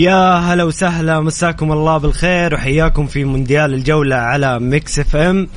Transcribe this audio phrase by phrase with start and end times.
[0.00, 5.48] يا هلا وسهلا مساكم الله بالخير وحياكم في مونديال الجولة على Mix FM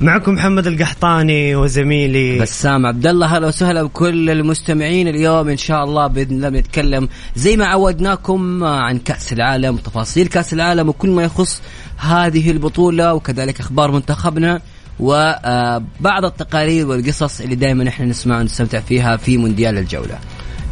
[0.00, 6.06] معكم محمد القحطاني وزميلي بسام عبد الله هلا وسهلا بكل المستمعين اليوم إن شاء الله
[6.06, 11.62] بإذن الله بنتكلم زي ما عودناكم عن كأس العالم وتفاصيل كأس العالم وكل ما يخص
[11.96, 14.60] هذه البطولة وكذلك أخبار منتخبنا
[15.00, 20.18] وبعض التقارير والقصص اللي دائما إحنا نسمع ونستمتع فيها في مونديال الجولة.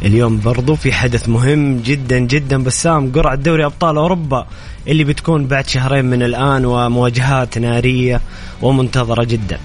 [0.05, 4.47] اليوم برضو في حدث مهم جدا جدا بسام قرعة دوري أبطال أوروبا
[4.87, 8.21] اللي بتكون بعد شهرين من الآن ومواجهات نارية
[8.61, 9.59] ومنتظرة جدا.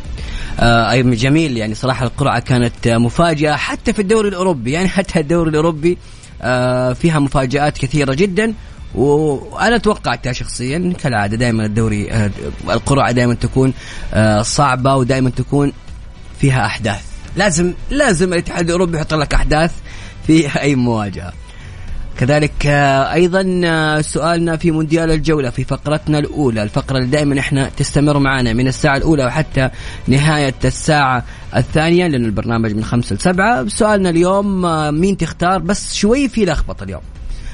[0.60, 1.56] آه أي جميل.
[1.56, 4.72] يعني صراحة القرعة كانت مفاجأة حتى في الدوري الأوروبي.
[4.72, 5.98] يعني حتى الدوري الأوروبي
[6.42, 8.54] آه فيها مفاجآت كثيرة جدا.
[8.94, 12.30] وأنا توقعتها شخصيا كالعادة دائما الدوري آه،
[12.70, 13.72] القرعة دائما تكون
[14.42, 15.72] صعبة ودائما تكون
[16.40, 17.00] فيها أحداث.
[17.36, 19.72] لازم لازم الاتحاد الأوروبي يحط لك أحداث.
[20.26, 21.32] في أي مواجهة.
[22.18, 27.70] كذلك آه، أيضا آه، سؤالنا في مونديال الجولة في فقرتنا الأولى الفقرة اللي دائما إحنا
[27.76, 29.70] تستمر معنا من الساعة الأولى وحتى
[30.08, 31.24] نهاية الساعة
[31.56, 36.84] الثانية لأن البرنامج من خمسة لسبعة سؤالنا اليوم آه، مين تختار؟ بس شوي في لخبطة
[36.84, 37.02] اليوم.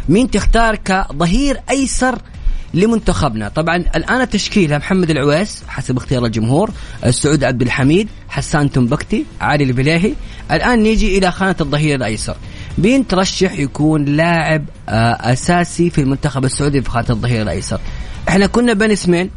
[0.09, 2.19] مين تختار كظهير أيسر
[2.75, 6.71] لمنتخبنا؟ طبعا الآن التشكيلة محمد العويس حسب اختيار الجمهور
[7.07, 10.13] السعود عبد الحميد حسان تنبكتي علي البليهي
[10.53, 12.37] الآن نيجي إلى خانة الظهير الأيسر.
[12.79, 14.93] مين ترشح يكون لاعب آه،
[15.33, 17.81] أساسي في المنتخب السعودي في خانه الظهير الأيسر.
[18.29, 19.31] إحنا كنا بين اسمين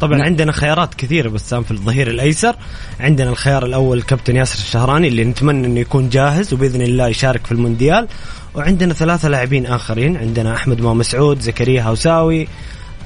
[0.00, 0.26] طبعا نعم.
[0.26, 2.56] عندنا خيارات كثيرة بسام في الظهير الأيسر.
[3.00, 7.52] عندنا الخيار الأول كابتن ياسر الشهراني اللي نتمنى أنه يكون جاهز وبإذن الله يشارك في
[7.52, 8.08] المونديال.
[8.54, 10.16] وعندنا ثلاثة لاعبين آخرين.
[10.16, 12.48] عندنا أحمد مو مسعود زكريا هوساوي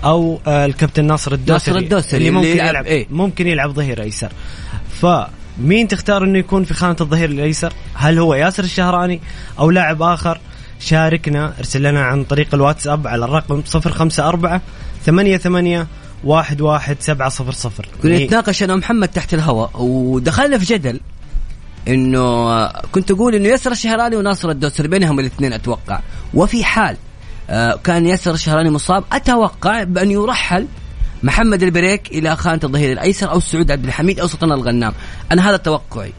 [0.05, 3.07] أو آه، الكابتن ناصر الدوسري ناصر الدوسري اللي اللي ممكن يلعب- يلعب إيه.
[3.11, 4.33] ممكن يلعب ظهير أيسر.
[5.59, 9.21] فمين تختار أنه يكون في خانة الظهير الأيسر؟ هل هو ياسر الشهراني
[9.59, 10.41] أو لاعب آخر؟
[10.81, 14.61] شاركنا ارسل لنا عن طريق الواتساب على الرقم 054
[15.07, 15.87] ثمانية ثمانية
[16.25, 17.89] واحد واحد سبعة صفر صفر.
[18.03, 21.01] كنا نتناقش أنا ومحمد تحت الهواء ودخلنا في جدل
[21.89, 26.01] إنه كنت أقول إنه ياسر الشهراني وناصر الدوسري بينهم الاثنين أتوقع.
[26.35, 26.97] وفي حال
[27.51, 30.67] آه، كان ياسر الشهراني مصاب أتوقع بأن يرحل
[31.23, 34.93] محمد البريك إلى خانه الظهير الأيسر أو سعود عبد الحميد أو سلطان الغنام.
[35.33, 36.13] أنا هذا توقعي.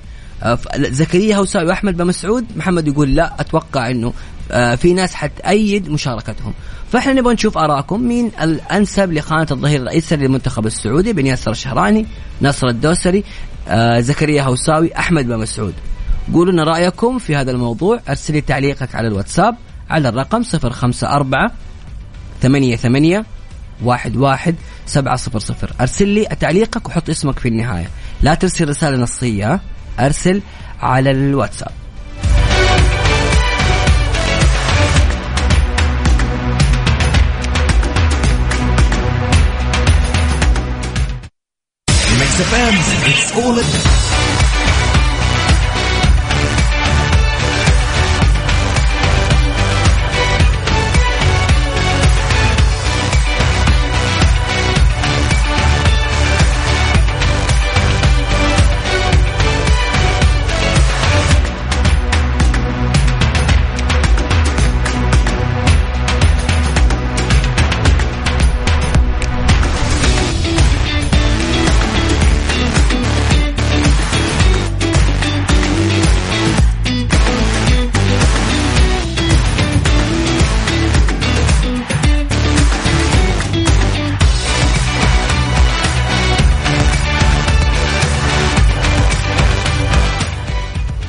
[0.43, 2.45] آه، زكريا هوساوي واحمد بن مسعود.
[2.55, 4.13] محمد يقول لا أتوقع إنه
[4.51, 6.53] آه، في ناس حتأيد مشاركتهم.
[6.91, 12.05] فإحنا نبغى نشوف ارائكم مين الأنسب لخانة الظهير الأيسر للمنتخب السعودي؟ بين ياسر الشهراني
[12.41, 13.23] ناصر الدوسري
[13.67, 15.73] آه، زكريا هوساوي أحمد بن مسعود.
[16.33, 17.99] قولوا لنا رأيكم في هذا الموضوع.
[18.09, 19.55] أرسلي تعليقك على الواتساب
[19.89, 21.51] على الرقم 054
[22.41, 23.25] ثمانية ثمانية
[23.83, 25.71] واحد واحد سبعة صفر صفر.
[25.81, 27.89] أرسل لي تعليقك وحط اسمك في النهاية.
[28.21, 29.59] لا ترسل رسالة نصية؟
[29.99, 30.41] أرسل
[30.81, 31.71] على الواتساب.
[42.19, 42.53] ميكس اف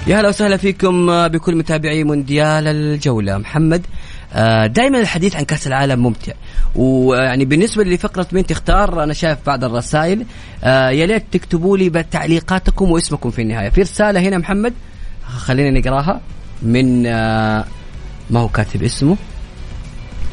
[0.06, 3.38] يا هلا وسهلا فيكم آه، بكل متابعي مونديال الجولة.
[3.38, 3.86] محمد
[4.66, 6.32] دائما الحديث عن كأس العالم ممتع.
[6.74, 10.26] ويعني بالنسبة لفقرة مين تختار أنا شايف بعض الرسائل.
[10.64, 13.68] آه، يا ليت تكتبوا لي تعليقاتكم واسمكم في النهاية.
[13.68, 14.72] في رسالة هنا محمد
[15.26, 16.20] خلينا نقراها.
[16.62, 17.64] من آه،
[18.30, 19.16] ما هو كاتب اسمه؟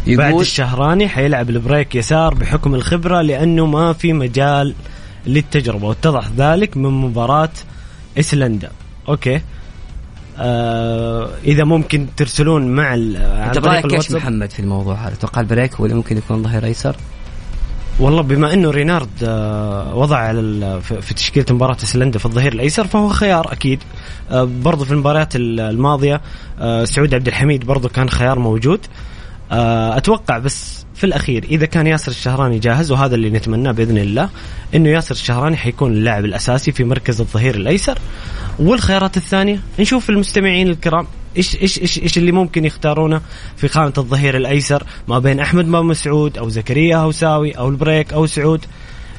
[0.07, 4.75] بعد الشهراني حيلعب البريك يسار بحكم الخبرة لأنه ما في مجال
[5.25, 5.87] للتجربة.
[5.87, 7.49] واتضح ذلك من مباراة
[8.17, 8.71] إيسلندا.
[9.09, 9.41] Okay.
[10.37, 15.95] آه إذا ممكن ترسلون مع أنت رايك إيش محمد في الموضوع هذا؟ تتوقع البريك ولا
[15.95, 16.95] ممكن يكون ظهير أيسر؟
[17.99, 23.09] والله بما إنه رينارد آه وضع على في تشكيلة مباراة ايسلندا في الظهير الأيسر فهو
[23.09, 23.79] خيار أكيد
[24.31, 26.21] آه برضه في المباريات الماضية
[26.59, 28.79] آه سعود عبد الحميد برضه كان خيار موجود
[29.51, 34.29] آه أتوقع بس في الأخير إذا كان ياسر الشهراني جاهز وهذا اللي نتمناه بإذن الله
[34.75, 37.97] إنه ياسر الشهراني حيكون اللاعب الأساسي في مركز الظهير الأيسر.
[38.59, 41.07] والخيارات الثانية نشوف المستمعين الكرام
[41.37, 43.21] إيش إيش إيش إيش اللي ممكن يختارونه
[43.57, 48.25] في خانة الظهير الأيسر ما بين أحمد ما مسعود أو زكريا هوساوي أو البريك أو
[48.25, 48.65] سعود.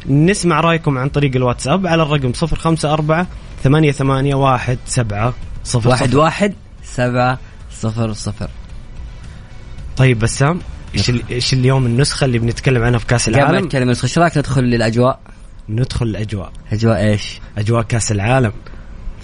[0.09, 3.27] نسمع رأيكم عن طريق الواتساب على الرقم 054
[3.63, 5.35] ثمانية ثمانية واحد سبعة
[5.65, 5.89] صفر.
[5.89, 7.39] واحد واحد سبعة
[7.71, 8.51] صفر صفر.
[9.97, 10.61] طيب بسام؟
[10.95, 14.39] إيش إيش اليوم النسخة اللي بنتكلم عنها في كأس العالم؟ قبل نتكلم النسخة إيش رأيك
[14.39, 15.21] ندخل للأجواء؟
[15.69, 18.53] ندخل الأجواء أجواء إيش؟ أجواء كأس العالم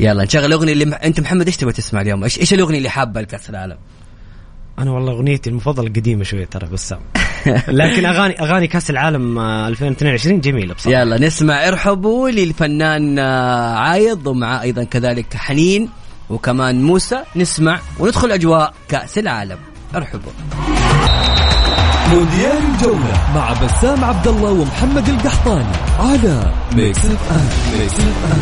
[0.00, 3.20] يلا نشغل الاغنيه اللي أنت محمد إيش تبغى تسمع اليوم؟ إيش إيش الأغنية اللي حابة
[3.20, 3.76] لكأس العالم؟
[4.78, 7.00] أنا والله أغنيتي المفضلة قديمه شوية ترى بسام
[7.68, 14.62] لكن اغاني أغاني كأس العالم 2022 جميلة بصراحة يلا نسمع ارحبوا للفنان آه، عايض ومع
[14.62, 15.88] أيضا كذلك حنين
[16.30, 19.58] وكمان موسى نسمع وندخل أجواء كأس العالم
[19.94, 20.32] ارحبوا
[22.12, 28.38] مونديال الجولة مع بسام عبد الله ومحمد القحطاني على Mix FM Mix FM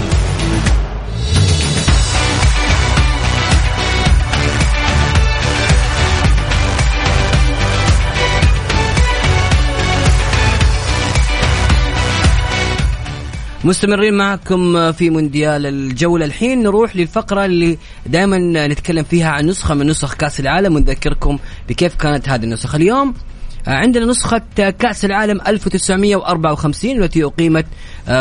[13.64, 16.24] مستمرين معكم في مونديال الجولة.
[16.24, 20.76] الحين نروح للفقرة اللي دائما نتكلم فيها عن نسخة من نسخ كأس العالم.
[20.76, 23.14] ونذكركم بكيف كانت هذه النسخة اليوم
[23.66, 27.66] عندنا نسخة كأس العالم 1954 التي أقيمت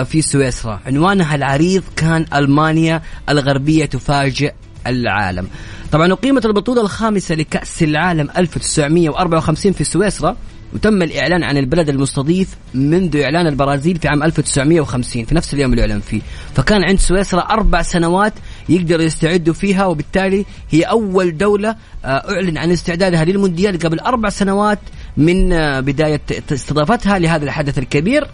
[0.05, 0.79] في سويسرا.
[0.85, 4.53] عنوانها العريض كان ألمانيا الغربية تفاجئ
[4.87, 5.47] العالم.
[5.91, 10.37] طبعا أقيمت البطولة الخامسة لكأس العالم 1954 في سويسرا
[10.73, 15.81] وتم الإعلان عن البلد المستضيف منذ إعلان البرازيل في عام 1950 في نفس اليوم اللي
[15.81, 16.21] أعلن فيه.
[16.55, 18.33] فكان عند سويسرا أربع سنوات
[18.69, 21.75] يقدروا يستعدوا فيها وبالتالي هي أول دولة
[22.05, 24.79] آه، أعلن عن استعدادها للمونديال قبل أربع سنوات
[25.17, 26.21] من آه، بداية
[26.51, 28.27] استضافتها لهذا الحدث الكبير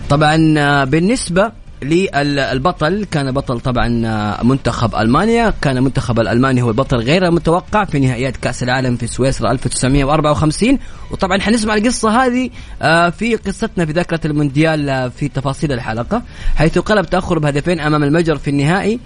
[0.09, 1.51] طبعا آه، بالنسبة
[1.83, 5.53] للبطل كان بطل طبعا آه، منتخب ألمانيا.
[5.61, 10.79] كان منتخب الألماني هو البطل غير المتوقع في نهائيات كأس العالم في سويسرا 1954
[11.11, 12.49] وطبعا حنسمع القصة هذه
[12.81, 16.21] آه، في قصتنا في ذاكرة المونديال في تفاصيل الحلقة
[16.55, 18.99] حيث قلب تأخر بهدفين أمام المجر في النهائي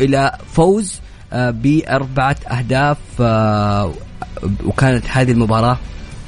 [0.00, 1.00] إلى فوز
[1.32, 3.92] بأربعة أهداف آه،
[4.64, 5.78] وكانت هذه المباراة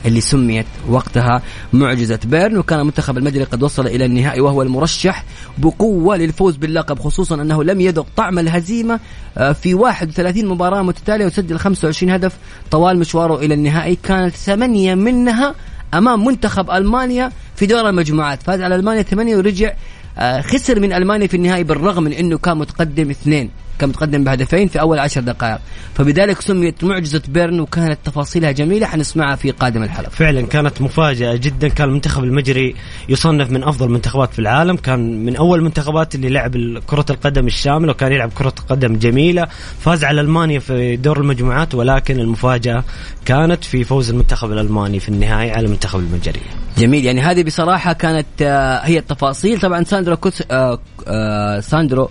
[0.06, 1.42] اللي سميت وقتها
[1.72, 5.24] معجزة بيرن وكان المنتخب المجري قد وصل إلى النهائي وهو المرشح
[5.58, 9.00] بقوة للفوز باللقب خصوصا أنه لم يذق طعم الهزيمة
[9.38, 12.36] آه، في 31 مباراة متتالية وسجل 25 هدف
[12.70, 13.98] طوال مشواره إلى النهائي.
[14.02, 15.54] كانت ثمانية منها
[15.94, 18.42] أمام منتخب ألمانيا في دور المجموعات.
[18.42, 19.72] فاز على ألمانيا ثمانية ورجع
[20.18, 23.50] آه، خسر من ألمانيا في النهائي بالرغم من أنه كان متقدم اثنين.
[23.80, 25.58] كان متقدم بهدفين في أول عشر دقائق.
[25.94, 30.10] فبذلك سميت معجزة بيرن وكانت تفاصيلها جميلة حنسمعها في قادم الحلقة.
[30.10, 31.68] فعلا كانت مفاجأة جدا.
[31.68, 32.74] كان المنتخب المجري
[33.08, 34.76] يصنف من أفضل المنتخبات في العالم.
[34.76, 39.46] كان من أول المنتخبات اللي لعب كرة القدم الشاملة وكان يلعب كرة قدم جميلة.
[39.80, 42.84] فاز على ألمانيا في دور المجموعات ولكن المفاجأة
[43.24, 46.40] كانت في فوز المنتخب الألماني في النهائي على المنتخب المجري.
[46.78, 47.04] جميل.
[47.04, 49.60] يعني هذه بصراحة كانت آه، هي التفاصيل.
[49.60, 52.10] طبعا ساندرو كوتش آه، آه، ساندرو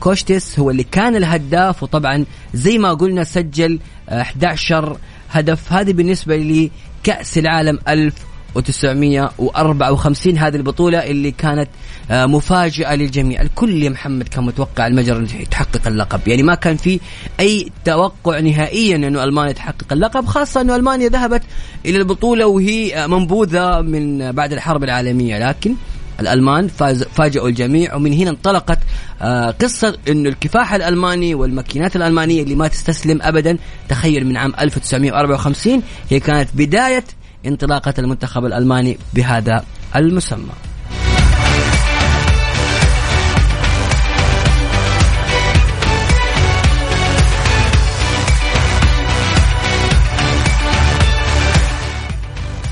[0.00, 4.96] كوشتس هو اللي كان الهداف وطبعا زي ما قلنا سجل آه، 11
[5.30, 5.72] هدف.
[5.72, 11.68] هذه بالنسبة لكأس العالم 1954 هذه البطولة اللي كانت
[12.10, 13.42] آه، مفاجأة للجميع.
[13.42, 16.28] الكل يا محمد كان متوقع المجر تحقق اللقب.
[16.28, 17.00] يعني ما كان في
[17.40, 21.42] أي توقع نهائيا أنه ألمانيا تحقق اللقب خاصة أنه ألمانيا ذهبت
[21.86, 25.48] إلى البطولة وهي آه، منبوذة من بعد الحرب العالمية.
[25.48, 25.74] لكن
[26.20, 28.78] الألمان فاز فاجئوا الجميع ومن هنا انطلقت
[29.22, 33.58] آه قصة انه الكفاح الألماني والماكينات الألمانية اللي ما تستسلم ابدا
[33.88, 37.04] تخيل من عام 1954 هي كانت بداية
[37.46, 39.64] انطلاقة المنتخب الألماني بهذا
[39.96, 40.67] المسمى.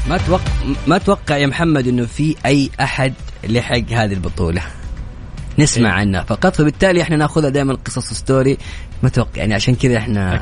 [0.09, 0.53] ما توقع
[0.87, 3.13] ما توقع يا محمد إنه في أي أحد
[3.49, 4.63] لحق هذه البطولة.
[5.59, 6.23] نسمع عنها.
[6.23, 8.59] فقط فبالتالي إحنا ناخذها دائما قصص ستوري
[9.03, 10.37] متوقع يعني عشان كذا إحنا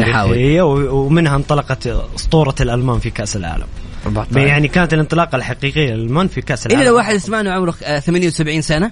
[0.00, 0.30] نحاول.
[0.34, 3.66] تاريخية و- ومنها انطلقت أسطورة الألمان في كأس العالم.
[4.06, 6.88] 14 يعني كانت الانطلاقة الحقيقية للألمان في الا العالم.
[6.90, 8.90] لو واحد يسمعنا عمره آه، 78 سنة.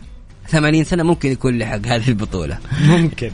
[0.48, 2.58] 80 سنة ممكن يكون لحق هذه البطولة.
[2.80, 3.30] ممكن.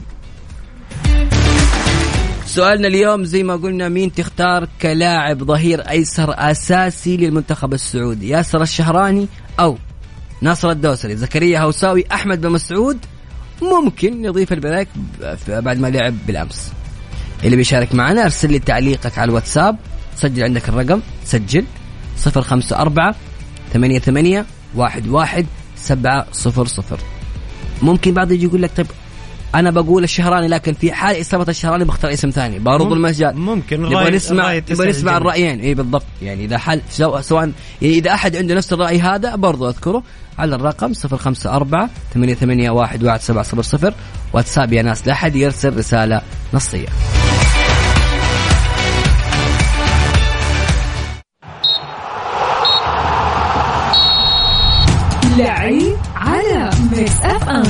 [2.54, 9.28] سؤالنا اليوم زي ما قلنا مين تختار كلاعب ظهير أيسر أساسي للمنتخب السعودي؟ ياسر الشهراني
[9.60, 9.78] أو
[10.40, 12.98] ناصر الدوسري؟ زكريا هوساوي أحمد بن مسعود.
[13.62, 14.88] ممكن نضيف البلاك
[15.48, 16.72] بعد ما لعب بالأمس.
[17.44, 19.76] اللي بيشارك معنا أرسل لي تعليقك على الواتساب.
[20.16, 21.00] سجل عندك الرقم.
[21.24, 21.64] سجل.
[22.26, 23.14] 054
[23.72, 24.44] 88
[24.76, 25.46] 11
[26.32, 26.98] 700
[27.82, 28.86] ممكن بعض يجي يقول لك طيب
[29.54, 32.58] أنا بقول الشهراني لكن في حال إصابة الشهراني بختار اسم ثاني.
[32.58, 35.16] برضو مم- المجال ممكن نبغى نسمع نبغى نسمع.
[35.16, 35.60] الرأيين.
[35.60, 36.04] اي بالضبط.
[36.22, 37.50] يعني إذا حل سواء سواء
[37.82, 40.02] يعني إذا أحد عنده نفس الرأي هذا برضو أذكره
[40.38, 43.94] على الرقم 054 88 11700
[44.32, 46.22] واتساب يا ناس لا احد يرسل رسالة
[46.54, 46.86] نصية.
[55.38, 57.62] لعيب على Mix FM.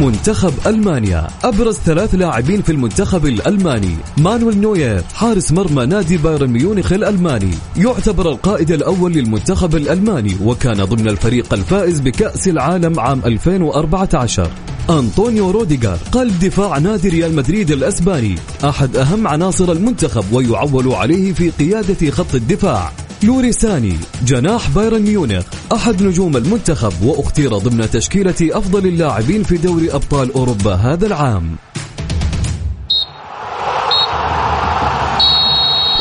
[0.00, 1.28] منتخب ألمانيا.
[1.44, 7.50] أبرز ثلاث لاعبين في المنتخب الألماني مانويل نوير حارس مرمى نادي بايرن ميونخ الألماني.
[7.76, 14.50] يعتبر القائد الأول للمنتخب الألماني وكان ضمن الفريق الفائز بكأس العالم عام 2014
[14.90, 18.34] أنطونيو روديغار قلب دفاع نادي ريال مدريد الأسباني.
[18.64, 22.92] أحد أهم عناصر المنتخب ويعول عليه في قيادة خط الدفاع.
[23.22, 29.90] لوري ساني جناح بايرن ميونخ أحد نجوم المنتخب وأختير ضمن تشكيلة أفضل اللاعبين في دوري
[29.90, 31.56] أبطال أوروبا هذا العام.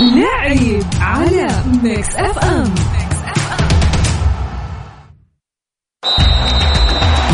[0.01, 1.47] لعيب على
[1.83, 2.73] Mix FM.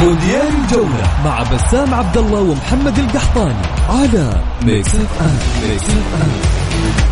[0.02, 5.70] مونديال الجولة مع بسام عبد الله ومحمد القحطاني على Mix FM.
[5.70, 7.05] Mix FM.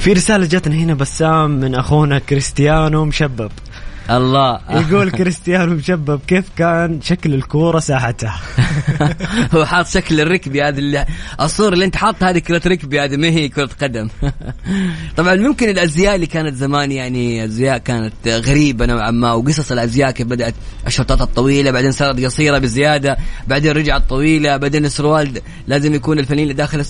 [0.00, 3.50] في رسالة جاتنا هنا بسام من أخونا كريستيانو مشبب.
[4.10, 4.60] الله.
[4.70, 8.32] يقول كريستيانو مشبب كيف كان شكل الكورة ساحته
[9.54, 11.06] هو حاط شكل الركبي هذه اللي
[11.40, 14.08] الصورة اللي أنت حاطها هذه كرة ركبي هذه ما هي كرة قدم.
[15.16, 20.26] طبعا ممكن الأزياء اللي كانت زمان يعني أزياء كانت غريبة نوعا ما وقصص الأزياء كيف
[20.26, 20.54] بدأت
[20.86, 23.16] الشرطات الطويلة بعدين صارت قصيرة بزيادة
[23.48, 26.84] بعدين رجعت طويلة بعدين السروال لازم يكون الفنين اللي داخل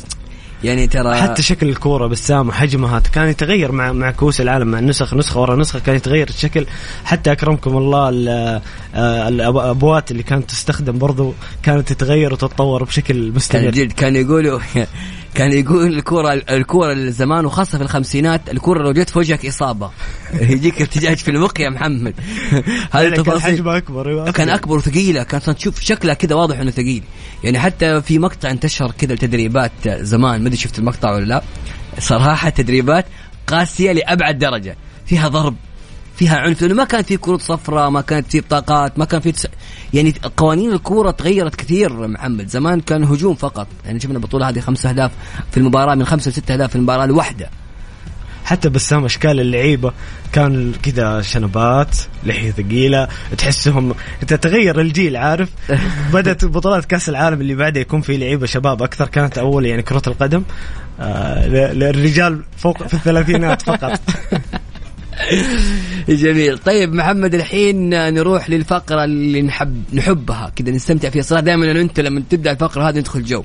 [0.64, 5.14] يعني ترى حتى شكل الكورة بسام وحجمها كان يتغير مع مع كؤوس العالم مع النسخ
[5.14, 6.66] نسخة ورا نسخة كان يتغير الشكل.
[7.04, 8.28] حتى أكرمكم الله ال-
[8.94, 9.28] آه،
[10.10, 13.70] اللي كانت تستخدم برضو كانت تتغير وتتطور بشكل كان مستمر.
[13.70, 14.60] جد كان يقولوا
[15.34, 19.90] كان يقول الكورة الكورة زمان وخاصة في الخمسينات الكورة لو جت في وجهك إصابة.
[20.40, 22.14] يجيك ارتجاج في المخ يا محمد.
[22.92, 23.40] هذه كان التفاصيل.
[23.40, 25.22] حجمه أكبر كان أكبر وثقيلة.
[25.22, 27.02] كانت تشوف شكلها كذا واضح إنه ثقيل.
[27.44, 30.40] يعني حتى في مقطع انتشر كذا التدريبات زمان.
[30.40, 31.42] ما أدري شفت المقطع ولا لا.
[31.98, 33.06] صراحة تدريبات
[33.46, 34.76] قاسية لأبعد درجة.
[35.06, 35.56] فيها ضرب.
[36.20, 39.32] فيها عنف لأنه ما كانت في كروت صفراء ما كانت في بطاقات ما كان في
[39.32, 39.46] تس...
[39.94, 42.48] يعني قوانين الكورة تغيرت كثير محمد.
[42.48, 43.66] زمان كان هجوم فقط.
[43.84, 45.10] يعني شفنا البطولة هذه خمسة اهداف
[45.50, 47.50] في المباراة من خمسة لستة اهداف في المباراة الواحده
[48.44, 49.92] حتى بسام أشكال اللعيبة
[50.32, 53.08] كان كذا شنبات لحية ثقيلة
[53.38, 53.94] تحسهم
[54.26, 55.48] تتغير الجيل عارف؟
[56.14, 59.08] بدأت بطولات كأس العالم اللي بعدها يكون في لعيبة شباب أكثر.
[59.08, 60.42] كانت أول يعني كرة القدم
[61.00, 64.00] آه للرجال فوق في الثلاثينات فقط.
[66.08, 66.58] جميل.
[66.58, 70.52] طيب محمد الحين نروح للفقرة اللي نحب نحبها.
[70.56, 71.22] كذا نستمتع فيها.
[71.22, 73.42] صراحة دائما انت لما تبدأ الفقرة هذه ندخل جو.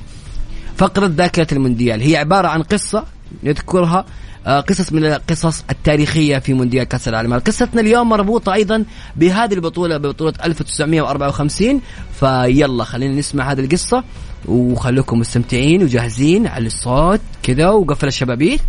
[0.77, 2.01] فقرة ذاكرة المونديال.
[2.01, 3.03] هي عبارة عن قصة
[3.43, 4.05] نذكرها.
[4.45, 7.33] آه، قصص من القصص التاريخية في مونديال كأس العالم.
[7.33, 11.81] قصتنا اليوم مربوطة أيضا بهذه البطولة ببطولة 1954
[12.19, 14.03] فيلا خلينا نسمع هذه القصة.
[14.45, 18.61] وخلوكم مستمتعين وجاهزين على الصوت كذا وقفل الشبابيك.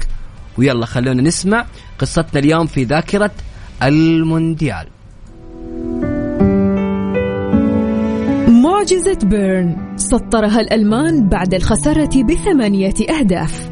[0.59, 1.67] ويلا خلونا نسمع
[1.99, 3.31] قصتنا اليوم في ذاكرة
[3.83, 4.87] المونديال.
[8.49, 9.97] معجزة بيرن.
[9.97, 13.71] سطرها الألمان بعد الخسارة بثمانية أهداف.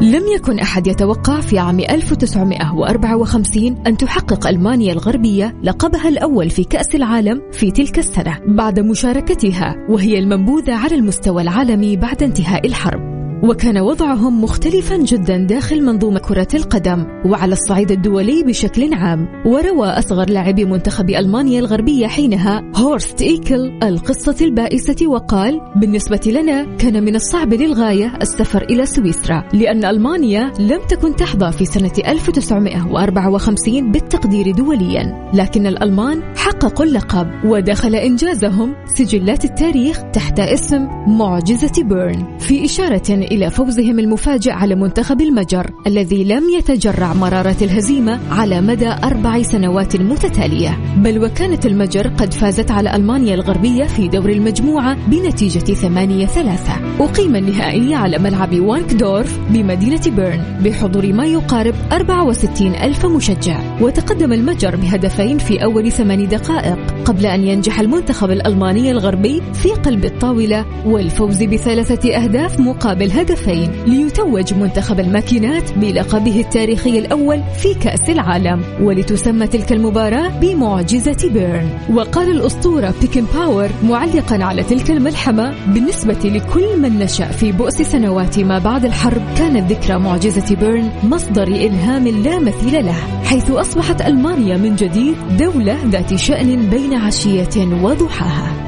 [0.00, 6.94] لم يكن أحد يتوقع في عام 1954 أن تحقق ألمانيا الغربية لقبها الأول في كأس
[6.94, 13.13] العالم في تلك السنة بعد مشاركتها وهي المنبوذة على المستوى العالمي بعد انتهاء الحرب.
[13.42, 19.28] وكان وضعهم مختلفا جدا داخل منظومة كرة القدم وعلى الصعيد الدولي بشكل عام.
[19.46, 27.04] وروى أصغر لاعبي منتخب ألمانيا الغربية حينها هورست إيكل القصة البائسة وقال بالنسبة لنا كان
[27.04, 34.50] من الصعب للغاية السفر إلى سويسرا لأن ألمانيا لم تكن تحظى في سنة 1954 بالتقدير
[34.50, 42.38] دوليا لكن الألمان حققوا اللقب ودخل إنجازهم سجلات التاريخ تحت اسم معجزة بيرن.
[42.38, 48.88] في إشارة إلى فوزهم المفاجئ على منتخب المجر الذي لم يتجرع مرارة الهزيمة على مدى
[48.88, 50.78] أربع سنوات متتالية.
[50.96, 56.72] بل وكانت المجر قد فازت على ألمانيا الغربية في دور المجموعة بنتيجة ثمانية ثلاثة.
[57.00, 63.80] أقيم النهائي على ملعب فانكدورف بمدينة بيرن بحضور ما يقارب 64 ألف مشجع.
[63.80, 70.04] وتقدم المجر بهدفين في أول ثمان دقائق قبل أن ينجح المنتخب الألماني الغربي في قلب
[70.04, 78.64] الطاولة والفوز بثلاثة أهداف مقابل هدفين ليتوج منتخب الماكينات بلقبه التاريخي الأول في كأس العالم
[78.80, 81.68] ولتسمى تلك المباراة بمعجزة بيرن.
[81.90, 88.38] وقال الأسطورة بيكن باور معلقا على تلك الملحمة بالنسبة لكل من نشأ في بؤس سنوات
[88.38, 94.56] ما بعد الحرب كانت ذكرى معجزة بيرن مصدر إلهام لا مثيل له حيث أصبحت ألمانيا
[94.56, 98.63] من جديد دولة ذات شأن بين عشية وضحاها.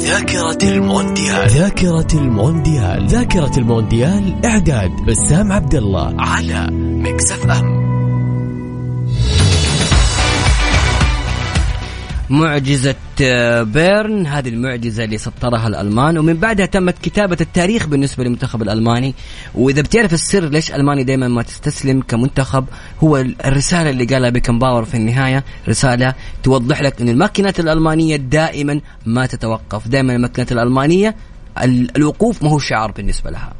[0.00, 1.48] ذاكرة المونديال.
[1.48, 3.06] ذاكرة المونديال.
[3.06, 7.79] ذاكرة المونديال إعداد بسام عبد الله على Mix FM.
[12.30, 14.26] معجزة آه، بيرن.
[14.26, 16.18] هذه المعجزة اللي سطرها الألمان.
[16.18, 19.14] ومن بعدها تمت كتابة التاريخ بالنسبة للمنتخب الألماني.
[19.54, 22.64] وإذا بتعرف السر ليش ألمانيا دائما ما تستسلم كمنتخب
[23.04, 25.44] هو الرسالة اللي قالها بيكن باور في النهاية.
[25.68, 29.88] رسالة توضح لك أن الماكينات الألمانية دائما ما تتوقف.
[29.88, 31.16] دائما الماكينات الألمانية
[31.62, 33.52] ال- الوقوف ما هو شعار بالنسبة لها.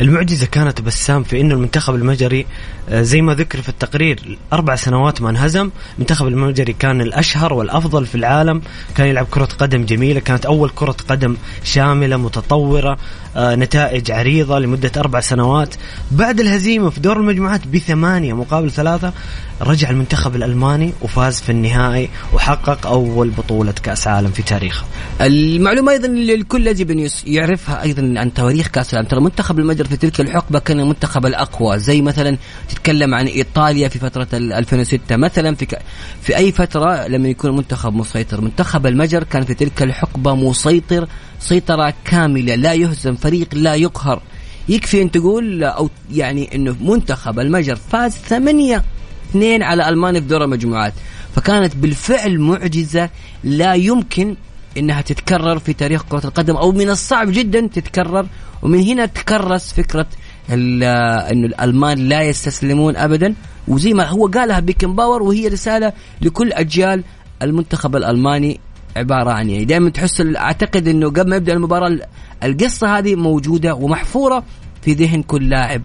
[0.00, 2.46] المعجزة كانت بسام في انه المنتخب المجري
[2.88, 8.06] آه، زي ما ذكر في التقرير أربع سنوات ما انهزم، المنتخب المجري كان الأشهر والأفضل
[8.06, 8.62] في العالم،
[8.94, 12.98] كان يلعب كرة قدم جميلة، كانت أول كرة قدم شاملة متطورة،
[13.36, 15.74] آه، نتائج عريضة لمدة أربع سنوات،
[16.10, 19.12] بعد الهزيمة في دور المجموعات بثمانية مقابل ثلاثة،
[19.62, 24.84] رجع المنتخب الألماني وفاز في النهائي وحقق أول بطولة كأس عالم في تاريخه.
[25.20, 29.08] المعلومة أيضا اللي الكل يجب يس- يعرفها أيضا عن تواريخ كأس العالم.
[29.08, 31.78] ترى منتخب المجر في تلك الحقبة كان المنتخب الأقوى.
[31.78, 32.36] زي مثلا
[32.68, 35.78] تتكلم عن إيطاليا في فترة ال 2006 مثلا في ك...
[36.22, 38.40] في أي فترة لما يكون المنتخب مسيطر.
[38.40, 41.08] منتخب المجر كان في تلك الحقبة مسيطر
[41.40, 42.54] سيطرة كاملة.
[42.54, 44.22] لا يهزم فريق لا يقهر.
[44.68, 48.84] يكفي أن تقول أو يعني أنه منتخب المجر فاز ثمانية
[49.30, 50.92] اثنين على ألمانيا في دور المجموعات.
[51.34, 53.10] فكانت بالفعل معجزة
[53.44, 54.36] لا يمكن
[54.78, 58.26] إنها تتكرر في تاريخ كرة القدم أو من الصعب جدا تتكرر
[58.62, 60.06] ومن هنا تكرس فكرة
[60.50, 60.84] ال-
[61.32, 63.34] إنه الألمان لا يستسلمون ابدا.
[63.68, 67.04] وزي ما هو قالها بيكن باور وهي رسالة لكل أجيال
[67.42, 68.60] المنتخب الألماني
[68.96, 69.64] عبارة عن يعني.
[69.64, 72.02] دائما تحس أعتقد إنه قبل ما يبدأ المباراة ال-
[72.44, 74.44] القصة هذه موجودة ومحفورة
[74.82, 75.82] في ذهن كل لاعب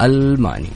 [0.00, 0.68] ألماني.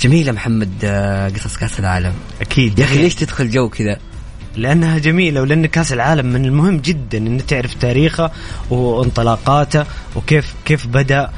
[0.00, 2.12] جميلة محمد آه، قصص كأس العالم.
[2.40, 2.78] أكيد.
[2.78, 3.98] يا أخي ليش تدخل جو كذا؟
[4.56, 8.30] لأنها جميلة ولأن كأس العالم من المهم جدا إن تعرف تاريخه
[8.70, 9.84] وانطلاقاته
[10.16, 11.30] وكيف كيف بدأ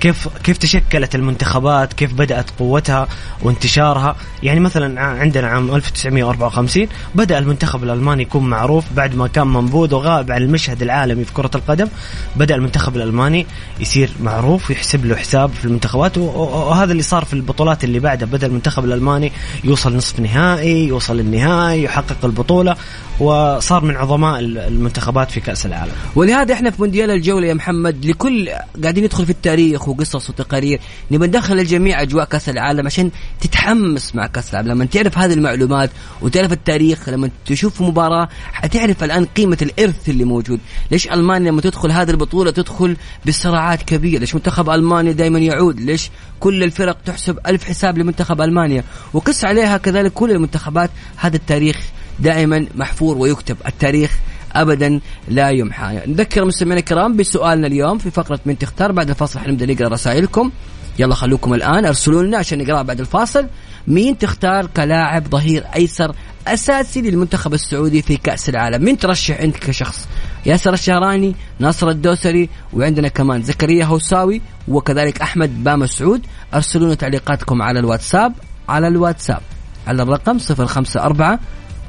[0.00, 3.08] كيف كيف تشكلت المنتخبات؟ كيف بدأت قوتها
[3.42, 9.94] وانتشارها؟ يعني مثلا عندنا عام 1954 بدأ المنتخب الألماني يكون معروف بعد ما كان منبوذ
[9.94, 11.88] وغائب عن المشهد العالمي في كرة القدم.
[12.36, 13.46] بدأ المنتخب الألماني
[13.80, 18.28] يصير معروف ويحسب له حساب في المنتخبات وهذا اللي صار في البطولات اللي بعدها.
[18.28, 19.32] بدأ المنتخب الألماني
[19.64, 22.76] يوصل نصف نهائي يوصل النهائي يحقق البطولة.
[23.20, 25.92] وصار من عظماء ال- المنتخبات في كأس العالم.
[26.16, 28.48] ولهذا إحنا في مونديال الجولة يا محمد لكل
[28.82, 34.26] قاعدين ندخل في التاريخ وقصص وتقارير نبي ندخل الجميع أجواء كأس العالم عشان تتحمس مع
[34.26, 34.68] كأس العالم.
[34.68, 35.90] لما تعرف هذه المعلومات
[36.22, 40.60] وتعرف التاريخ لما تشوف مباراة حتعرف الآن قيمة الإرث اللي موجود.
[40.90, 46.10] ليش ألمانيا لما تدخل هذه البطولة تدخل بصراعات كبيرة؟ ليش منتخب ألمانيا دائما يعود؟ ليش
[46.40, 50.90] كل الفرق تحسب ألف حساب لمنتخب ألمانيا وقس عليها كذلك كل المنتخبات.
[51.16, 51.80] هذا التاريخ
[52.20, 54.18] دائما محفور ويكتب التاريخ
[54.52, 56.00] ابدا لا يمحى.
[56.06, 58.92] نذكر مستمعينا الكرام بسؤالنا اليوم في فقرة من تختار.
[58.92, 60.50] بعد الفاصل حنبدأ نقرأ رسائلكم.
[60.98, 63.46] يلا خلوكم الآن أرسلوا لنا عشان نقرأها بعد الفاصل.
[63.86, 66.14] مين تختار كلاعب ظهير أيسر
[66.46, 70.08] أساسي للمنتخب السعودي في كأس العالم؟ مين ترشح أنت كشخص؟
[70.46, 76.26] ياسر الشهراني ناصر الدوسري وعندنا كمان زكريا هوساوي وكذلك أحمد باما سعود.
[76.54, 78.32] أرسلوا لنا تعليقاتكم على الواتساب
[78.68, 79.40] على الواتساب
[79.86, 81.38] على الرقم 054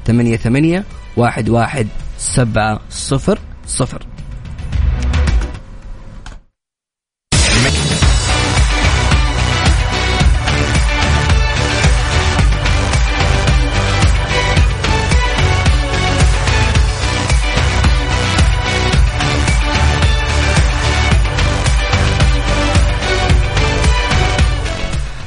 [0.06, 0.84] ثمانية ثمانية
[1.16, 4.06] واحد واحد سبعة صفر صفر.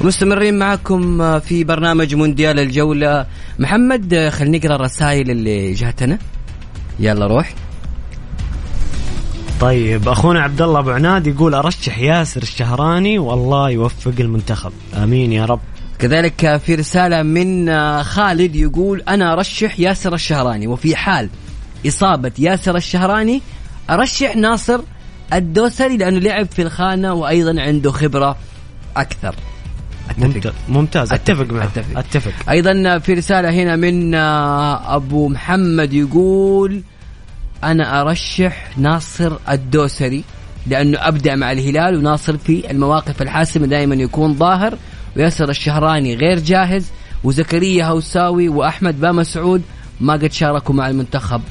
[0.03, 3.25] مستمرين معكم في برنامج مونديال الجولة.
[3.59, 6.17] محمد خلينا نقرأ الرسائل اللي جاتنا.
[6.99, 7.53] يلا روح.
[9.61, 14.71] طيب أخونا عبد الله أبو عناد يقول أرشح ياسر الشهراني والله يوفق المنتخب.
[14.93, 15.59] آمين يا رب.
[15.99, 20.67] كذلك في رسالة من خالد يقول أنا أرشح ياسر الشهراني.
[20.67, 21.29] وفي حال
[21.87, 23.41] إصابة ياسر الشهراني
[23.89, 24.79] أرشح ناصر
[25.33, 28.37] الدوسري لأنه لعب في الخانة وأيضا عنده خبرة
[28.97, 29.35] أكثر.
[30.17, 31.13] ممتاز ممتاز.
[31.13, 31.77] أتفق معك.
[31.77, 31.99] أتفق.
[31.99, 32.49] أتفق.
[32.49, 36.81] أيضا في رسالة هنا من آه، أبو محمد يقول
[37.63, 40.23] أنا أرشح ناصر الدوسري
[40.67, 44.77] لأنه أبدع مع الهلال وناصر في المواقف الحاسمة دائما يكون ظاهر
[45.17, 46.85] وياسر الشهراني غير جاهز
[47.23, 49.61] وزكريا هوساوي وأحمد باما سعود
[50.01, 51.41] ما قد شاركوا مع المنتخب.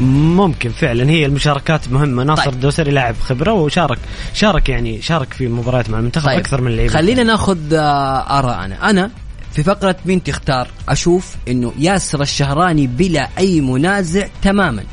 [0.00, 1.10] ممكن فعلا.
[1.10, 2.24] هي المشاركات مهمة.
[2.24, 2.54] ناصر طيب.
[2.54, 3.98] الدوسري لاعب خبرة وشارك
[4.34, 6.38] شارك يعني شارك في مباريات مع المنتخب طيب.
[6.38, 9.10] أكثر من لعيبه خلينا ناخذ آه، ارائنا أنا.
[9.52, 14.84] في فقرة مين تختار أشوف إنه ياسر الشهراني بلا أي منازع تماما.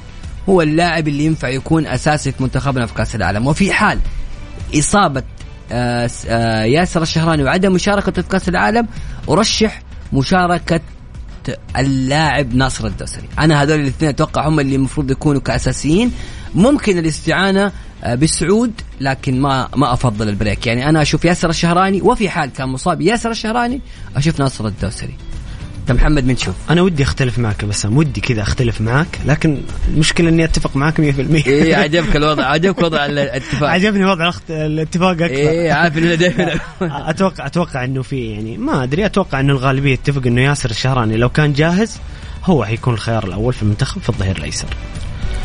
[0.50, 3.48] هو اللاعب اللي ينفع يكون أساسي في منتخبنا في كأس العالم.
[3.48, 4.00] وفي حال
[4.76, 5.24] إصابة
[5.72, 8.88] آه، آه، ياسر الشهراني وعدم مشاركته في كأس العالم
[9.30, 9.82] أرشح
[10.14, 10.80] مشاركة
[11.78, 13.30] اللاعب ناصر الدوسري.
[13.40, 16.12] أنا هذول الاثنين أتوقع هم اللي المفروض يكونوا كأساسيين.
[16.56, 17.72] ممكن الاستعانة
[18.04, 20.68] آه، بسعود لكن ما ما أفضل البريك.
[20.68, 23.82] يعني أنا أشوف ياسر الشهراني وفي حال كان مصاب ياسر الشهراني
[24.16, 25.16] أشوف ناصر الدوسري.
[25.90, 30.30] انت محمد من تشوف أنا ودي أختلف معك بس ودي كذا أختلف معك لكن المشكلة
[30.30, 31.00] إني أتفق معك 100%
[31.48, 33.70] إيه عجبك الوضع عجبك وضع الاتفاق.
[33.70, 35.26] عجبني وضع الأخت- الاتفاق أكثر.
[35.26, 36.60] إيه عارف إنه دائما.
[37.10, 41.30] أتوقع أتوقع إنه في يعني ما أدري أتوقع إنه الغالبية يتفق إنه ياسر الشهراني لو
[41.30, 41.98] كان جاهز
[42.46, 44.68] هو حيكون الخيار الأول في المنتخب في الظهير الأيسر.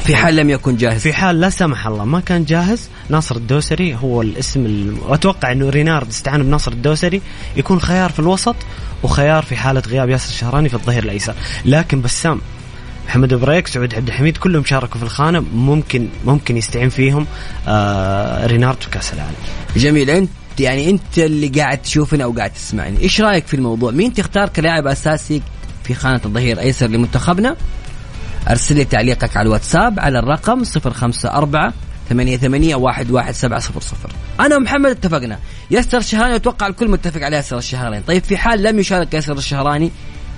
[0.05, 1.01] في حال لم يكن جاهز.
[1.01, 4.97] في حال لا سمح الله ما كان جاهز ناصر الدوسري هو الاسم ال...
[5.09, 7.23] واتوقع إنه رينارد استعان بناصر الدوسري
[7.57, 8.57] يكون خيار في الوسط
[9.03, 11.35] وخيار في حالة غياب ياسر الشهراني في الظهير الأيسر.
[11.65, 12.41] لكن بسام
[13.07, 17.27] محمد بريك سعود عبد الحميد كلهم شاركوا في الخانة ممكن ممكن يستعين فيهم
[17.69, 19.35] آه رينارد في كاس العالم
[19.77, 20.11] جميل.
[20.11, 23.01] انت يعني أنت اللي قاعد تشوفنا أو قاعد تسمعني.
[23.01, 25.43] إيش رأيك في الموضوع؟ مين تختار كلاعب أساسي
[25.85, 27.57] في خانة الظهير ايسر لمنتخبنا؟
[28.51, 31.73] أرسل لي تعليقك على الواتساب على الرقم 054
[32.09, 34.11] ثمانية ثمانية واحد واحد سبعة صفر صفر.
[34.41, 35.39] أنا ومحمد اتفقنا.
[35.71, 38.01] ياسر الشهراني أتوقع الكل متفق على ياسر الشهراني.
[38.01, 39.91] طيب في حال لم يشارك ياسر الشهراني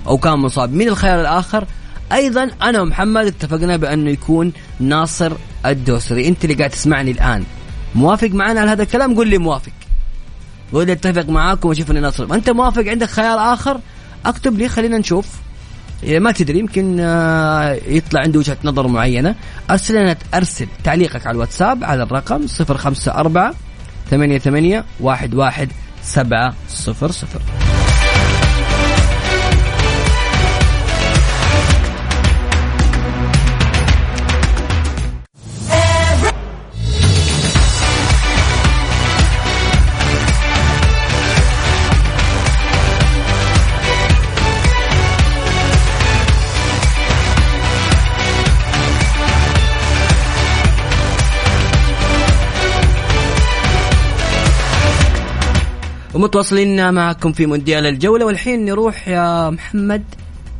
[0.07, 1.65] أو كان مصاب مين الخيار الآخر؟
[2.11, 5.33] أيضا أنا ومحمد اتفقنا بأنه يكون ناصر
[5.65, 6.27] الدوسري.
[6.27, 7.43] أنت اللي قاعد تسمعني الآن.
[7.95, 9.71] موافق معنا على هذا الكلام؟ قول لي موافق.
[10.73, 12.33] قول لي أتفق معاكم وأشوف إني ناصر.
[12.33, 13.79] أنت موافق؟ عندك خيار آخر؟
[14.25, 15.44] أكتب لي خلينا نشوف.
[16.03, 19.35] ما تدري يمكن آه، يطلع عنده وجهة نظر معينة.
[19.69, 23.53] أرسل لنا أرسل تعليقك على الواتساب على الرقم 054
[24.09, 25.67] 88 11
[26.03, 27.74] 700
[56.25, 60.03] متواصلين معكم في مونديال الجولة والحين نروح يا محمد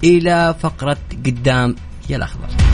[0.03, 1.75] إلى فقرة قدام.
[2.09, 2.64] يا الأخضر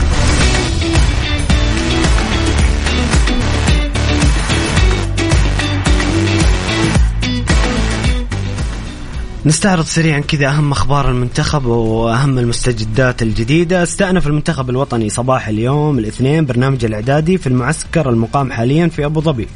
[9.46, 13.82] نستعرض سريعا كذا أهم أخبار المنتخب وأهم المستجدات الجديدة.
[13.82, 19.48] استأنف المنتخب الوطني صباح اليوم الاثنين برنامج الإعدادي في المعسكر المقام حاليا في أبو ظبي.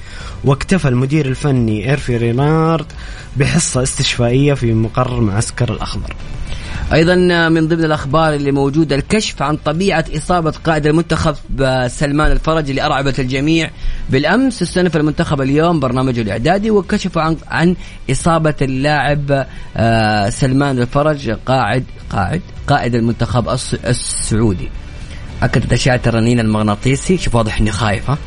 [0.45, 2.87] واكتفى المدير الفني إيرفي رينارد
[3.37, 6.15] بحصة استشفائية في مقر معسكر الأخضر.
[6.93, 7.15] أيضا
[7.49, 11.35] من ضمن الأخبار اللي موجودة الكشف عن طبيعة إصابة قائد المنتخب
[11.89, 13.71] سلمان الفرج اللي ارعبت الجميع.
[14.11, 17.77] بالأمس استنف المنتخب اليوم برنامجه الإعدادي وكشفوا عن عن
[18.11, 19.47] إصابة اللاعب
[19.77, 24.69] آه، سلمان الفرج قاعد قاعد قائد المنتخب الس- السعودي.
[25.43, 28.19] اكدت اشعه الرنين المغناطيسي شوف واضح إني خايف ها؟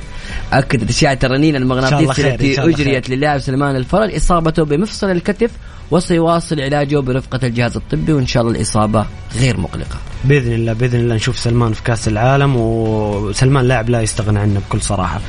[0.54, 2.00] اكدت اشعه الرنين المغناطيسي
[2.34, 5.52] التي أجريت للاعب سلمان الفرج إصابته بمفصل الكتف
[5.92, 9.06] وسيواصل علاجه برفقة الجهاز الطبي وإن شاء الله الإصابة
[9.40, 14.40] غير مقلقة بإذن الله بإذن الله نشوف سلمان في كأس العالم وسلمان لاعب لا يستغنى
[14.40, 15.20] عنه بكل صراحة.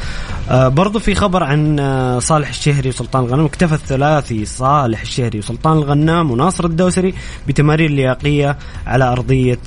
[0.51, 5.79] آه برضو في خبر عن آه صالح الشهري وسلطان الغنام اكتفى الثلاثي صالح الشهري وسلطان
[5.79, 7.15] الغنام وناصر الدوسري
[7.49, 9.59] بتمارين لياقية على أرضية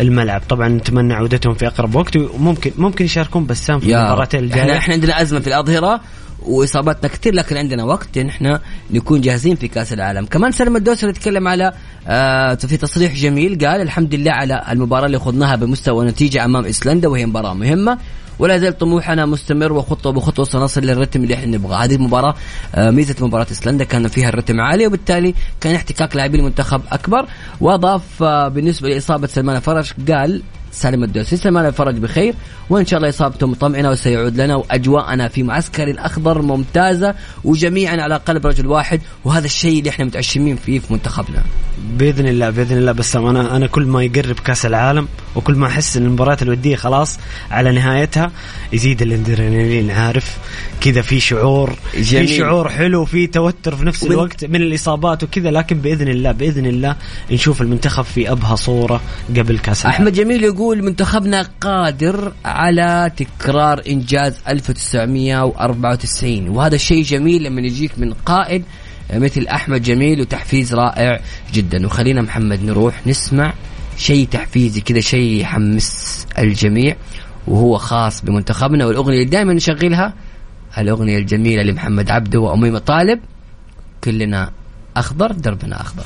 [0.00, 4.78] الملعب، طبعا نتمنى عودتهم في أقرب وقت وممكن ممكن يشاركون بسام في المباراتين الجاية.
[4.78, 6.00] إحنا عندنا أزمة في الأظهرة
[6.42, 10.26] واصاباتنا كثير لكن عندنا وقت ان إحنا نكون جاهزين في كأس العالم.
[10.26, 11.72] كمان سلم الدوسري يتكلم على
[12.08, 17.08] آه في تصريح جميل قال الحمد لله على المباراة اللي خضناها بمستوى ونتيجة أمام إيسلندا
[17.08, 17.98] وهي مباراة مهمة
[18.38, 21.76] ولا زال طموحنا مستمر وخطوة بخطوة سنصل للرتم اللي إحنا نبغاه.
[21.84, 22.34] هذه المباراة
[22.74, 27.26] آه ميزة مباراة إيسلندا كان فيها الرتم عالي وبالتالي كان احتكاك لاعبي المنتخب أكبر.
[27.60, 30.42] وأضاف آه بالنسبة لإصابة سلمان الفرج قال
[30.72, 32.34] سالم الدوسري سلمان الفرج بخير.
[32.70, 38.46] وإن شاء الله اصابته مطمئنه وسيعود لنا وأجواءنا في معسكر الأخضر ممتازة وجميعا على قلب
[38.46, 39.00] رجل واحد.
[39.24, 41.42] وهذا الشيء اللي إحنا متعشمين فيه في منتخبنا.
[41.98, 42.92] بإذن الله بإذن الله.
[42.92, 47.18] بسام أنا أنا كل ما يقرب كأس العالم وكل ما أحس إن المباريات الودية خلاص
[47.50, 48.32] على نهايتها
[48.72, 49.90] يزيد الأدرينالين.
[49.90, 50.38] عارف؟
[50.80, 52.28] كذا في شعور جميل.
[52.28, 55.50] في شعور حلو في توتر في نفس الوقت من الإصابات وكذا.
[55.50, 56.96] لكن بإذن الله بإذن الله
[57.30, 59.00] نشوف المنتخب في أبهى صورة
[59.36, 59.96] قبل كأس العالم.
[59.96, 68.12] أحمد جميل يقول منتخبنا قادر على تكرار إنجاز 1994 وهذا الشيء جميل لما يجيك من
[68.12, 68.64] قائد
[69.14, 71.20] مثل أحمد جميل وتحفيز رائع
[71.52, 71.86] جدا.
[71.86, 73.54] وخلينا محمد نروح نسمع
[73.96, 76.96] شيء تحفيزي كذا شيء يحمس الجميع.
[77.46, 80.14] وهو خاص بمنتخبنا والأغنية اللي دائما نشغلها
[80.78, 83.20] الأغنية الجميلة لمحمد عبده واميمه طالب
[84.04, 84.50] كلنا
[84.96, 86.04] أخضر دربنا أخضر.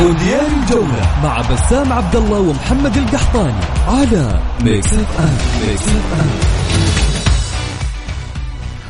[0.00, 3.54] مونديال الجولة مع بسام عبد الله ومحمد القحطاني
[3.88, 6.26] على Mix FM Mix FM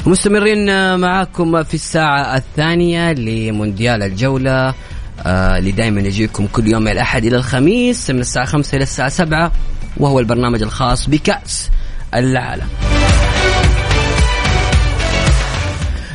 [0.07, 4.75] ومستمرين معاكم في الساعة الثانية لمونديال الجولة
[5.27, 9.09] آه، اللي دائما يجيكم كل يوم من الأحد إلى الخميس من الساعة خمسة إلى الساعة
[9.09, 9.53] سبعة
[9.97, 11.71] وهو البرنامج الخاص بكأس
[12.15, 12.67] العالم.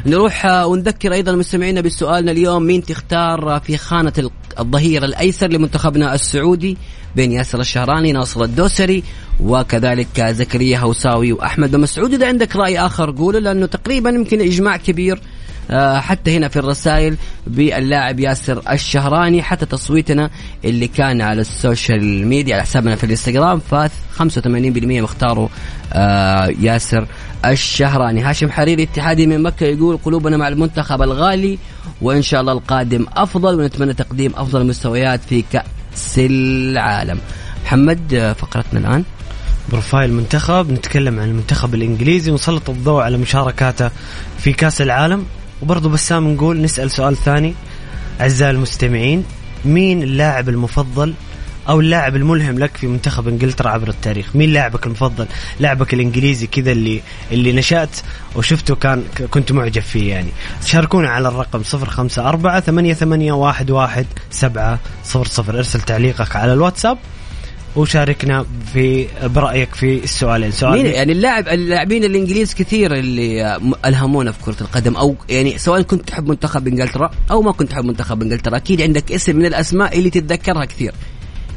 [0.05, 4.13] نروح آه، ونذكر أيضا مستمعينا بسؤالنا اليوم مين تختار في خانة
[4.59, 6.77] الظهير الأيسر لمنتخبنا السعودي
[7.15, 9.03] بين ياسر الشهراني ناصر الدوسري
[9.39, 12.13] وكذلك زكريا هوساوي وأحمد مسعود.
[12.13, 15.21] إذا عندك رأي آخر قوله لأنه تقريبا يمكن إجماع كبير
[15.99, 20.29] حتى هنا في الرسائل باللاعب ياسر الشهراني حتى تصويتنا
[20.65, 25.47] اللي كان على ال social media على حسابنا في الانستغرام ف 85% اختاروا
[25.93, 27.07] آه، ياسر
[27.45, 28.21] الشهراني.
[28.21, 31.57] هاشم حريري اتحادي من مكة يقول قلوبنا مع المنتخب الغالي
[32.01, 37.19] وإن شاء الله القادم أفضل ونتمنى تقديم أفضل المستويات في كأس العالم.
[37.65, 39.03] محمد آه، فقرتنا الآن.
[39.69, 43.89] بروفايل المنتخب نتكلم عن المنتخب الإنجليزي ونسلط الضوء على مشاركاته
[44.37, 45.25] في كأس العالم.
[45.61, 47.53] وبرضه بسام نقول نسأل سؤال ثاني.
[48.21, 49.23] أعزائي المستمعين
[49.65, 51.13] مين اللاعب المفضل
[51.69, 55.27] أو اللاعب الملهم لك في منتخب إنجلترا عبر التاريخ؟ مين لاعبك المفضل؟
[55.59, 57.97] لاعبك الإنجليزي كذا اللي اللي نشأت
[58.35, 60.29] وشفته كان كنت معجب فيه يعني.
[60.65, 64.79] شاركونا على الرقم 054 88 11 700
[65.57, 66.97] ارسل تعليقك على الواتساب.
[67.75, 70.51] وشاركنا في برأيك في السؤالين.
[70.51, 75.81] سؤال مين يعني اللاعب اللاعبين الإنجليز كثير اللي ألهمونا في كرة القدم أو يعني سواء
[75.81, 79.97] كنت تحب منتخب إنجلترا أو ما كنت تحب منتخب إنجلترا أكيد عندك اسم من الأسماء
[79.97, 80.93] اللي تتذكرها كثير.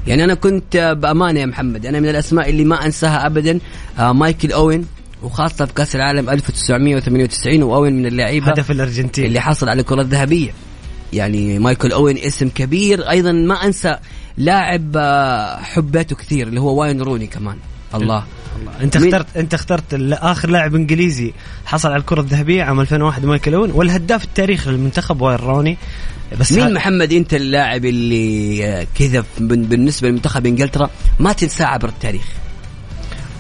[0.07, 3.59] يعني أنا كنت بأمانة يا محمد أنا من الأسماء اللي ما أنساها ابدا
[3.99, 4.87] آه، مايكل أوين
[5.23, 9.25] وخاصة في كأس العالم 1998 وأوين من اللعيبة هدف الأرجنتين.
[9.25, 10.51] اللي حصل على الكرة الذهبية.
[11.13, 13.97] يعني مايكل أوين اسم كبير أيضا ما أنسى
[14.39, 17.57] لاعب آه، حبيته كثير اللي هو واين روني كمان.
[17.95, 18.25] الله.
[18.81, 21.33] انت مين- اخترت انت اخترت آخر لاعب إنجليزي
[21.67, 25.77] حصل على الكرة الذهبية عام 2001 مايكل أوين والهداف التاريخي للمنتخب واين روني.
[26.41, 31.89] بس ها- مين محمد انت اللاعب اللي آه، كذا بالنسبة لمنتخب إنجلترا ما تنساه عبر
[31.89, 32.23] التاريخ؟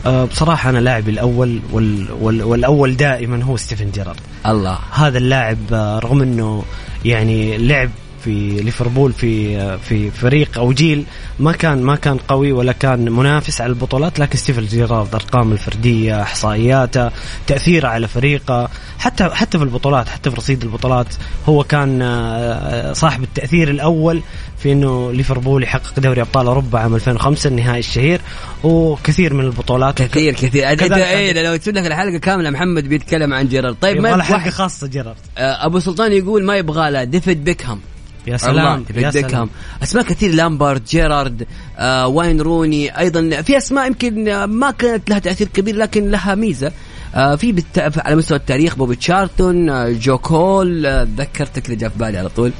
[0.06, 4.20] آه بصراحة أنا لاعبي الأول وال وال والأول دائما هو ستيفن جيرارد.
[4.46, 4.78] الله.
[4.92, 5.58] هذا اللاعب
[6.04, 6.64] رغم إنه
[7.04, 7.90] يعني لعب
[8.24, 11.04] في ليفربول في في فريق أو جيل
[11.38, 16.22] ما كان ما كان قوي ولا كان منافس على البطولات لكن ستيفن جيرارد أرقامه الفردية
[16.22, 17.10] إحصائياته
[17.46, 21.06] تأثيره على فريقه حتى حتى في البطولات حتى في رصيد البطولات
[21.48, 24.22] هو كان آه، صاحب التأثير الأول
[24.58, 28.20] في إنه ليفربول يحقق دوري أبطال أوروبا عام 2005 النهائي الشهير
[28.64, 30.02] وكثير من البطولات.
[30.02, 30.72] كثير كثير.
[30.72, 33.76] أنت إيه لو تسوي لك الحلقة كاملة محمد بيتكلم عن جيرارد.
[33.80, 35.16] طيب ما حلقة خاصة جيرارد.
[35.38, 37.80] آه، أبو سلطان يقول ما يبغى له ديفيد بيكهام.
[38.26, 39.50] يا سلام يا سلام.
[39.82, 41.46] أسماء كثير لامبارد جيرارد
[41.78, 46.34] آه، واين روني أيضا في أسماء يمكن آه، ما كانت لها تأثير كبير لكن لها
[46.34, 46.72] ميزة.
[47.14, 47.98] آه، في بالت...
[47.98, 52.28] على مستوى التاريخ بوبي تشارلتون آه، جو كول آه، ذكرتك اللي جاء في بالي على
[52.28, 52.52] طول.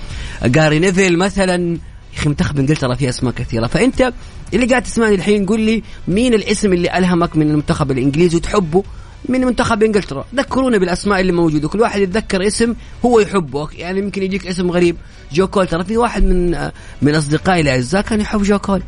[0.43, 1.73] آه، جاري نيفل مثلا
[2.15, 3.67] يا أخي منتخب إنجلترا فيه أسماء كثيرة.
[3.67, 4.13] فأنت
[4.55, 8.85] اللي قاعد تسمعني الحين قول لي مين الاسم اللي ألهمك من المنتخب الإنجليزي وتحبه؟
[9.29, 10.25] من منتخب إنجلترا.
[10.35, 11.69] ذكرونا بالأسماء اللي موجودة.
[11.69, 14.97] كل واحد يتذكر اسم هو يحبه يعني يمكن يجيك اسم غريب.
[15.33, 15.67] جو كول.
[15.67, 16.71] ترى في واحد من
[17.03, 18.83] من أصدقائي الأعزاء كان يحب جو كول.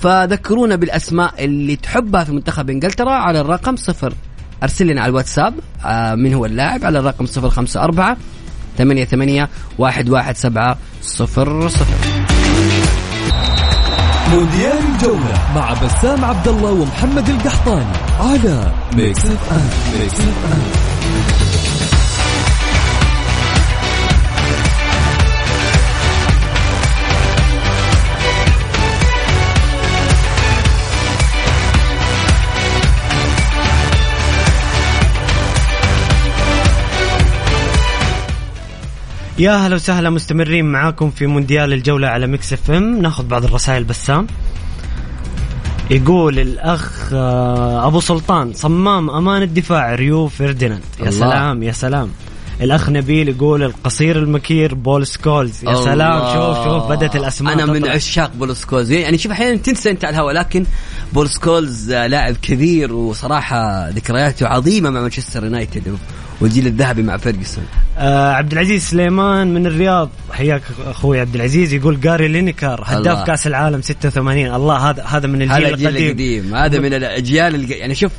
[0.00, 4.14] فذكرونا بالأسماء اللي تحبها في منتخب إنجلترا على الرقم صفر.
[4.62, 5.54] أرسل لنا على الواتساب.
[5.84, 8.16] آه، من هو اللاعب؟ على الرقم 054
[8.78, 9.46] 88
[9.78, 12.37] 117 00
[14.32, 19.68] مونديال الجولة مع بسام عبد الله ومحمد القحطاني على Mix FM
[20.00, 20.87] Mix FM
[39.38, 43.02] يا هلا وسهلا مستمرين معاكم في مونديال الجولة على Mix FM.
[43.02, 44.26] ناخذ بعض الرسائل بسام.
[45.90, 51.10] يقول الأخ آه، أبو سلطان صمام أمان الدفاع ريو فرديناند يا الله.
[51.10, 52.10] سلام يا سلام.
[52.60, 55.64] الأخ نبيل يقول القصير المكير بول سكولز.
[55.64, 55.84] يا الله.
[55.84, 57.92] سلام شوف شوف بدأت الأسماء أنا من تطلع.
[57.92, 58.90] عشاق بول سكولز.
[58.90, 60.66] يعني شوف أحيانا تنسى أنت على الهواء لكن
[61.12, 65.98] بول سكولز لاعب كبير وصراحة ذكرياته عظيمة مع مانشستر يونايتد.
[66.40, 67.64] والجيل الذهبي مع فيرجسون
[67.98, 70.10] آه عبد العزيز سليمان من الرياض.
[70.32, 71.72] حياك أخوي عبد العزيز.
[71.72, 73.26] يقول جاري لينيكر هداف.
[73.26, 76.06] كأس العالم 86 الله هذا هذا من الجيل هذا القديم.
[76.06, 76.54] القديم.
[76.54, 77.76] هذا من الأجيال الق...
[77.76, 78.12] يعني شوف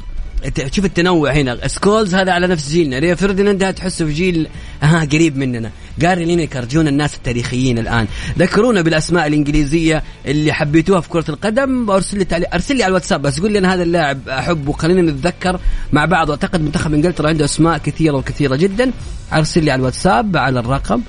[0.72, 1.68] شوف التنوع هنا.
[1.68, 3.00] سكولز هذا على نفس جيلنا.
[3.00, 4.48] ريو فرديناند تحسه في جيل
[4.82, 5.72] ها قريب مننا.
[6.00, 8.08] جاري لينيكر جون الناس التاريخيين الآن.
[8.40, 11.90] ذكرونا بالأسماء الإنجليزية اللي حبيتوها في كرة القدم.
[11.92, 13.22] أرسل لي تعليق أرسل لي على الواتساب.
[13.22, 14.74] بس قول لي أنا هذا اللاعب أحبه.
[14.74, 15.60] خلينا نتذكر
[15.92, 16.30] مع بعض.
[16.30, 18.92] واعتقد منتخب إنجلترا عنده أسماء كثيرة وكثيرة جدا.
[19.34, 21.02] أرسل لي على الواتساب على الرقم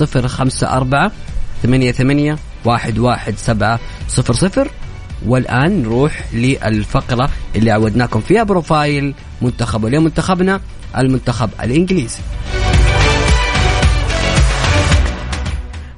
[0.00, 1.10] 054
[1.62, 4.70] ثمانية ثمانية واحد واحد سبعة صفر صفر.
[5.26, 10.60] والآن نروح للفقرة اللي عودناكم فيها بروفايل منتخب اليوم منتخبنا
[10.98, 12.18] المنتخب الإنجليزي.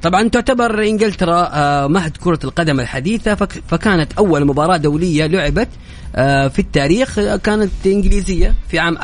[0.02, 5.68] طبعا تعتبر إنجلترا آه، مهد كرة القدم الحديثة فك- فكانت أول مباراة دولية لعبت
[6.16, 8.98] آه، في التاريخ آه، كانت إنجليزية في عام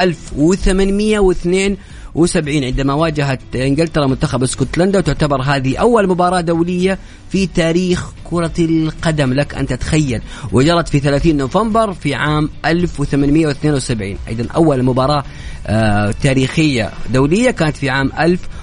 [2.17, 6.99] 1872 عندما واجهت إنجلترا منتخب اسكتلندا وتعتبر هذه أول مباراة دولية
[7.31, 9.33] في تاريخ كرة القدم.
[9.33, 15.25] لك أن تتخيل وجرت في 30 نوفمبر في عام 1872 أيضا أول مباراة
[15.67, 18.62] آه، تاريخية دولية كانت في عام 1872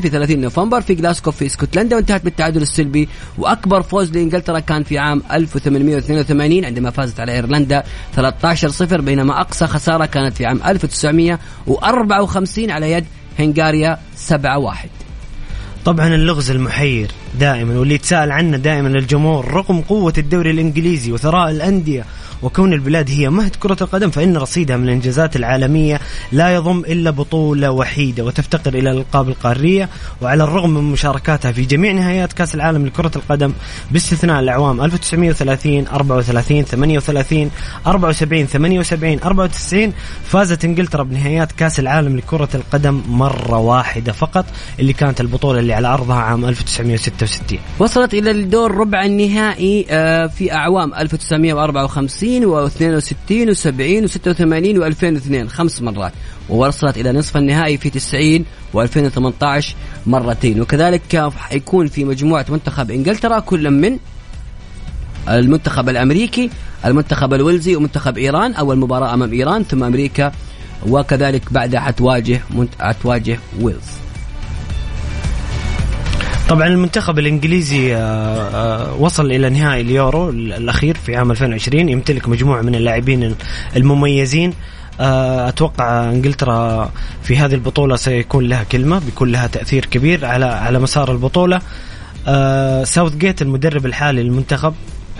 [0.00, 3.08] في 30 نوفمبر في جلاسكو في اسكتلندا وانتهت بالتعادل السلبي.
[3.38, 7.82] وأكبر فوز لإنجلترا كان في عام 1882 عندما فازت على إيرلندا
[8.16, 8.20] 13-0
[9.00, 13.04] بينما أقصى خسارة كانت في عام 1954 على يد
[13.38, 13.98] هنغاريا
[14.30, 14.34] 7-1
[15.84, 17.10] طبعا اللغز المحير
[17.40, 22.04] دائما واللي يتساءل عنه دائما الجمهور رغم قوة الدوري الإنجليزي وثراء الأندية
[22.42, 26.00] وكون البلاد هي مهد كرة القدم فإن رصيدها من الإنجازات العالمية
[26.32, 29.88] لا يضم إلا بطولة وحيدة وتفتقر إلى الألقاب القارية
[30.22, 33.52] وعلى الرغم من مشاركاتها في جميع نهائيات كأس العالم لكرة القدم
[33.90, 37.50] باستثناء الأعوام 1930 34 38
[37.86, 39.92] 74 78 94
[40.24, 44.44] فازت إنجلترا بنهائيات كأس العالم لكرة القدم مرة واحدة فقط
[44.80, 50.52] اللي كانت البطولة اللي على عرضها عام 1966 وصلت إلى الدور ربع النهائي آه، في
[50.52, 56.12] أعوام 1954 و62 و70 و86 و2002 خمس مرات.
[56.48, 59.64] ووصلت إلى نصف النهائي في 90 و2018
[60.06, 60.60] مرتين.
[60.60, 63.98] وكذلك حيكون في مجموعة منتخب إنجلترا كل من
[65.28, 66.50] المنتخب الأمريكي
[66.84, 68.54] المنتخب الويلزي ومنتخب إيران.
[68.54, 70.32] أول مباراة أمام إيران ثم أمريكا
[70.88, 72.40] وكذلك بعدها حتواجه.
[72.80, 74.07] حتواجه ويلز.
[76.48, 82.62] طبعا المنتخب الإنجليزي آه، آه، وصل إلى نهائي اليورو الأخير في عام 2020 يمتلك مجموعة
[82.62, 83.34] من اللاعبين
[83.76, 84.54] المميزين.
[85.00, 86.92] آه، أتوقع إنجلترا
[87.22, 91.60] في هذه البطولة سيكون لها كلمة بيكون لها تأثير كبير على على مسار البطولة.
[92.84, 94.74] ساوث جيت المدرب الحالي للمنتخب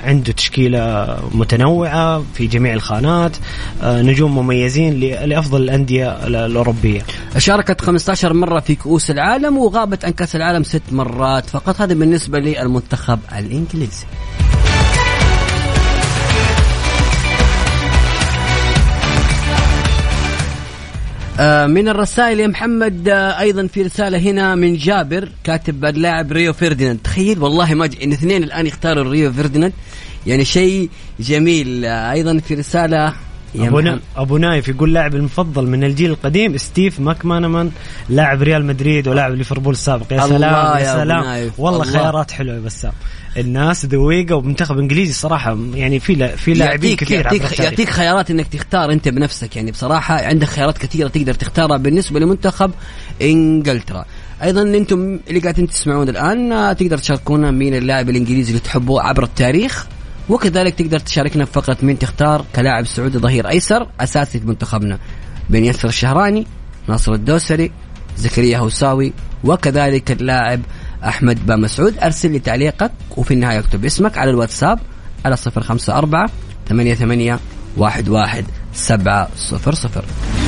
[0.04, 3.36] عنده تشكيلة متنوعة في جميع الخانات
[3.82, 7.02] آه، نجوم مميزين لأفضل الأندية ال- الأوروبية.
[7.38, 12.38] شاركت 15 مرة في كؤوس العالم وغابت عن كأس العالم ست مرات فقط هذا بالنسبة
[12.38, 14.04] للمنتخب الإنجليزي.
[21.38, 26.98] من الرسائل يا محمد آه، أيضا في رسالة هنا من جابر كاتب اللاعب ريو فيرديناند
[27.04, 27.90] تخيل والله ما.
[28.02, 29.72] إن اثنين الآن يختاروا ريو فيرديناند
[30.26, 33.14] يعني شيء جميل آه، أيضا في رسالة
[33.54, 34.00] محمد- نا...
[34.16, 37.70] أبو نايف يقول لاعب المفضل من الجيل القديم ستيف ماكمانمان
[38.08, 40.12] لاعب ريال مدريد ولاعب ليفربول السابق.
[40.12, 41.50] يا سلام يا يا سلام.
[41.58, 41.92] والله الله.
[41.92, 42.92] خيارات حلوة يا بسام
[43.36, 46.36] الناس ذويقة ومنتخب إنجليزي صراحة يعني في لا...
[46.36, 47.60] في لاعبين كثير يعطيك.
[47.60, 49.56] يعطيك خيارات إنك تختار أنت بنفسك.
[49.56, 52.70] يعني بصراحة عندك خيارات كثيرة تقدر تختارها بالنسبة لمنتخب
[53.22, 54.04] إنجلترا.
[54.42, 59.86] أيضا أنتم اللي قاعدين تسمعون الآن تقدر تشاركونا مين اللاعب الإنجليزي اللي تحبوه عبر التاريخ.
[60.28, 64.98] وكذلك تقدر تشاركنا في فقرة مين تختار كلاعب سعودي ظهير أيسر أساسي في منتخبنا.
[65.50, 66.46] بين ياسر الشهراني
[66.88, 67.72] ناصر الدوسري
[68.16, 69.12] زكريا هوساوي
[69.44, 70.60] وكذلك اللاعب
[71.04, 71.98] أحمد با مسعود.
[71.98, 74.78] أرسل لي تعليقك وفي النهاية اكتب اسمك على الواتساب
[75.24, 76.28] على 054
[76.68, 77.38] 88
[77.80, 80.47] 11 700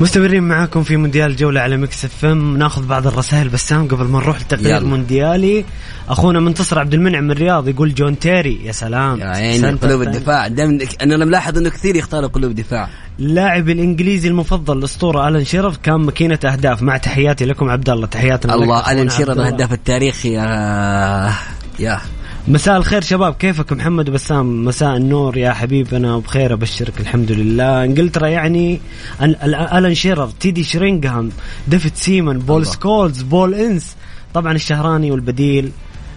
[0.00, 2.56] مستمرين معاكم في مونديال الجولة على Mix FM.
[2.56, 4.84] ناخذ بعض الرسائل بسام قبل ما نروح لتقرير.
[4.84, 5.64] مونديالي.
[6.08, 8.60] أخونا منتصر عبد المنعم من الرياض يقول جون تيري.
[8.64, 9.20] يا سلام.
[9.20, 10.02] يا عيني قلوب.
[10.02, 10.48] الدفاع.
[10.48, 12.88] دائما أنا ملاحظ إنه كثير يختاروا قلوب الدفاع.
[13.20, 16.82] اللاعب الإنجليزي المفضل الاسطوره ألان شيرر كان ماكينة أهداف.
[16.82, 18.06] مع تحياتي لكم عبد الله.
[18.06, 19.32] تحياتنا الله الن شيرر.
[19.32, 21.32] الهداف التاريخي يا
[21.78, 22.00] يا
[22.48, 27.84] مساء الخير شباب كيفك محمد وبسام مساء النور يا حبيبنا بخير أبشرك الحمد لله.
[27.84, 28.80] إنجلترا يعني
[29.20, 31.30] أل- أل- ألان شيرر تيدي شيرينغهام
[31.68, 32.72] ديفيد سيمان بول الله.
[32.72, 33.96] سكولز بول إنس.
[34.34, 35.70] طبعا الشهراني والبديل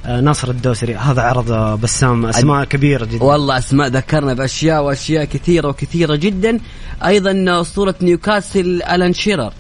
[0.05, 0.95] آه، ناصر الدوسري.
[0.95, 3.23] هذا عرض آه، بسام أسماء كبيرة جدا.
[3.23, 6.59] والله أسماء ذكرنا بأشياء وأشياء كثيرة وكثيرة جدا.
[7.05, 9.53] أيضا اسطوره نيوكاسل ألان شيرر.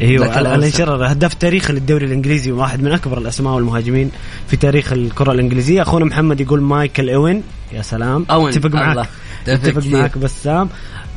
[0.00, 0.76] أيوه ذكر الان أنس.
[0.76, 4.10] شيرر هداف تاريخي للدوري الإنجليزي وواحد من أكبر الأسماء والمهاجمين
[4.48, 7.42] في تاريخ الكرة الإنجليزية أخونا محمد يقول مايكل اوين
[7.72, 8.94] يا سلام أوين، أتفق الله.
[8.94, 9.08] معك
[9.48, 9.86] أتفق.
[9.86, 10.68] معك بسام.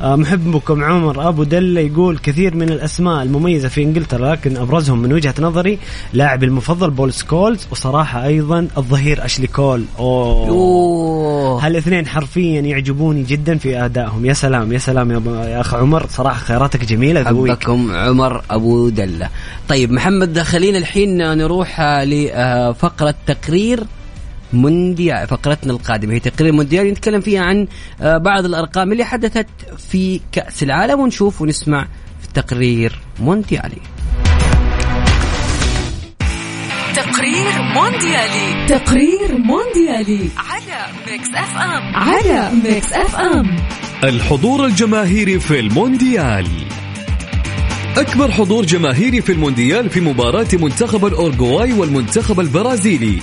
[0.01, 1.27] آه، محبكم عمر.
[1.29, 5.79] أبو دلة يقول كثير من الأسماء المميزة في إنجلترا لكن أبرزهم من وجهة نظري
[6.13, 9.85] لاعبي المفضل بول سكولز وصراحة أيضا الظهير أشلي كول.
[9.99, 10.49] أوه.
[10.49, 11.65] أوه.
[11.65, 14.25] هالاثنين حرفيا يعجبوني جدا في أدائهم.
[14.25, 16.07] يا سلام يا سلام يا, يا أخ عمر.
[16.09, 19.29] صراحة خياراتك جميلة حبكم عمر أبو دلة.
[19.69, 23.83] طيب محمد خلينا الحين نروح آه، لفقرة تقرير.
[24.53, 26.13] مونديال فقرتنا القادمة.
[26.13, 27.67] هي تقرير مونديال نتكلم فيها عن
[28.01, 29.47] آه، بعض الأرقام اللي حدثت
[29.91, 31.87] في كأس العالم ونشوف ونسمع
[32.21, 33.81] في تقرير مونديالي.
[36.95, 38.67] تقرير مونديالي.
[38.67, 40.29] تقرير مونديالي.
[40.37, 41.95] على Mix FM.
[41.95, 43.55] على Mix FM.
[44.03, 46.47] الحضور الجماهيري في المونديال.
[47.97, 53.19] أكبر حضور جماهيري في المونديال في مباراة منتخب الأورجواي والمنتخب البرازيلي.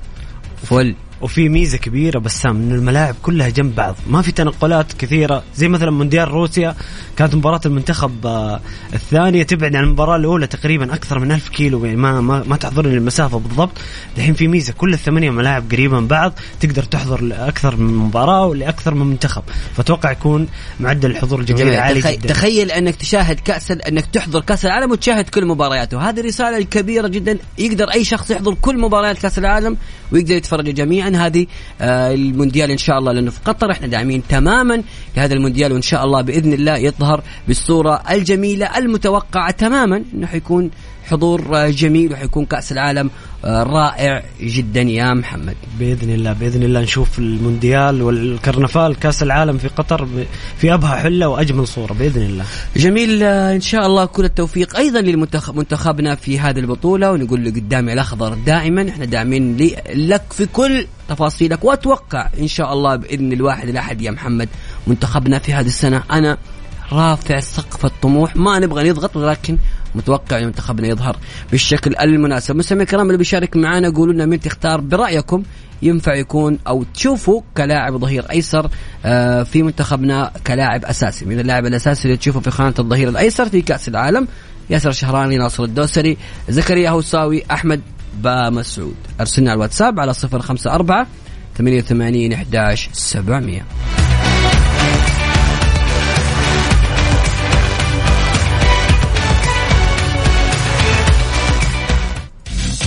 [0.64, 0.96] فل.
[1.22, 3.96] وفي ميزة كبيرة بسام انه الملاعب كلها جنب بعض.
[4.08, 6.76] ما في تنقلات كثيرة زي مثلا مونديال روسيا
[7.18, 8.62] كانت مباراة المنتخب آه،
[8.94, 12.94] الثانية تبعد عن المباراة الأولى تقريبا أكثر من ألف كيلو يعني ما ما, ما تحضرني
[12.94, 13.72] المسافة بالضبط.
[14.18, 18.94] الحين في ميزة كل الثمانية ملاعب قريبه من بعض تقدر تحضر لأكثر من مباراة ولأكثر
[18.94, 19.44] من منتخب.
[19.78, 20.48] فأتوقع يكون
[20.80, 22.16] معدل الحضور الجماهيري عالي تخي...
[22.16, 22.30] جدا.
[22.30, 26.10] تخيل أنك تشاهد كأس أنك تحضر كأس العالم وتشاهد كل مبارياته.
[26.10, 27.38] هذه رسالة كبيرة جدا.
[27.58, 29.78] يقدر أي شخص يحضر كل مباريات كأس العالم
[30.12, 31.10] ويقدر يتفرج جميعا.
[31.10, 31.48] هذه
[31.82, 33.72] آه المونديال إن شاء الله لأنه في قطر.
[33.72, 34.84] إحنا داعمين تماما
[35.18, 40.72] لهذا المونديال وإن شاء الله بإذن الله يظهر بالصورة الجميلة المتوقعة تماما إنه حيكون
[41.06, 43.10] حضور جميل وحيكون كأس العالم
[43.46, 45.56] آه، رائع جدا يا محمد.
[45.80, 50.08] بإذن الله بإذن الله نشوف المونديال والكرنفال كأس العالم في قطر
[50.58, 52.46] في أبهى حلة وأجمل صورة بإذن الله.
[52.76, 57.94] جميل آه، إن شاء الله كل التوفيق أيضا لمنتخبنا في هذه البطولة ونقول له قدامي
[57.94, 59.58] الأخضر دائما إحنا داعمين
[59.94, 64.50] لك في كل تفاصيلك وأتوقع إن شاء الله بإذن الواحد الأحد يا محمد
[64.88, 66.04] منتخبنا في هذه السنة.
[66.12, 66.38] أنا
[66.92, 68.36] رافع سقف الطموح.
[68.36, 69.58] ما نبغى نضغط ولكن
[69.96, 71.18] متوقع إن منتخبنا يظهر
[71.52, 72.56] بالشكل المناسب.
[72.56, 75.44] مستمعي الكرام اللي بيشارك معنا قولوا لنا مين تختار برأيكم
[75.82, 78.70] ينفع يكون أو تشوفوا كلاعب ظهير أيسر
[79.06, 81.26] آه، في منتخبنا كلاعب أساسي.
[81.26, 84.28] من اللاعب الأساسي اللي تشوفه في خانة الظهير الأيسر في كأس العالم
[84.70, 86.18] ياسر شهراني ناصر الدوسري
[86.50, 87.82] زكريا هوساوي أحمد
[88.22, 91.06] با مسعود أرسلنا على الواتساب على 054
[91.58, 93.62] 88 11 700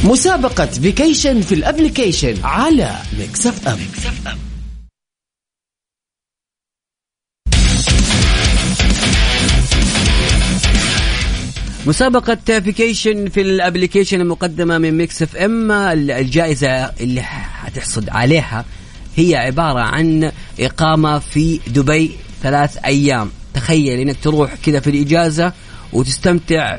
[0.04, 3.78] مسابقة vacation في ال application على Mix FM
[11.86, 18.64] مسابقة vacation في ال application المقدمة من Mix FM الجائزة اللي حتحصد عليها
[19.16, 22.10] هي عبارة عن إقامة في دبي
[22.42, 23.30] ثلاث أيام.
[23.54, 25.52] تخيل إنك تروح كذا في الإجازة
[25.92, 26.76] وتستمتع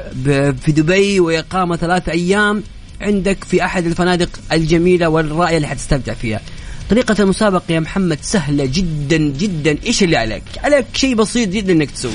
[0.62, 2.64] في دبي وإقامة ثلاث أيام.
[3.02, 6.42] عندك في أحد الفنادق الجميلة والرائعة اللي حتستمتع فيها.
[6.90, 9.78] طريقة المسابقة يا محمد سهلة جدا جدا.
[9.86, 12.14] إيش اللي عليك؟ عليك شيء بسيط جدا إنك تسويه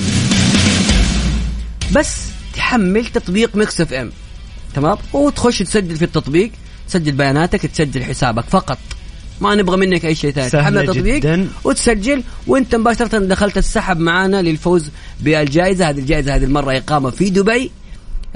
[1.92, 2.16] بس
[2.54, 4.10] تحمل تطبيق Mix FM.
[4.74, 6.50] تمام؟ وتخش تسجل في التطبيق.
[6.88, 8.78] تسجل بياناتك تسجل حسابك فقط.
[9.40, 10.50] ما نبغى منك أي شيء ثاني.
[10.50, 11.48] تحمل التطبيق جداً.
[11.64, 12.22] وتسجل.
[12.46, 15.88] وأنت مباشرة دخلت السحب معنا للفوز بالجائزة.
[15.88, 17.70] هذه الجائزة هذه المرة إقامة في دبي.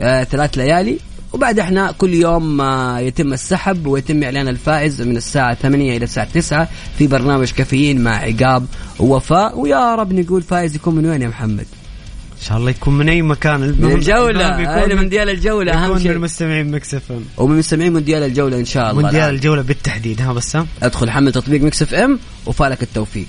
[0.01, 0.99] آه ثلاث ليالي.
[1.33, 6.29] وبعد إحنا كل يوم آه يتم السحب ويتم إعلان الفائز من الساعة 8 إلى الساعة
[6.35, 6.68] 9
[6.99, 8.66] في برنامج كافيين مع عقاب
[8.99, 9.59] ووفاء.
[9.59, 11.66] ويا رب نقول فائز يكون من وين يا محمد؟
[12.39, 13.61] إن شاء الله يكون من أي مكان.
[13.61, 16.12] من المهم هذا مونديال الجولة أهم يكون من شيء.
[16.12, 17.24] المستمعين Mix FM.
[17.37, 19.03] ومن مستمعين مونديال الجولة إن شاء الله.
[19.03, 19.35] مونديال.
[19.35, 20.22] الجولة بالتحديد.
[20.22, 23.26] ها بسام؟ أدخل حمل تطبيق Mix FM وفالك التوفيق.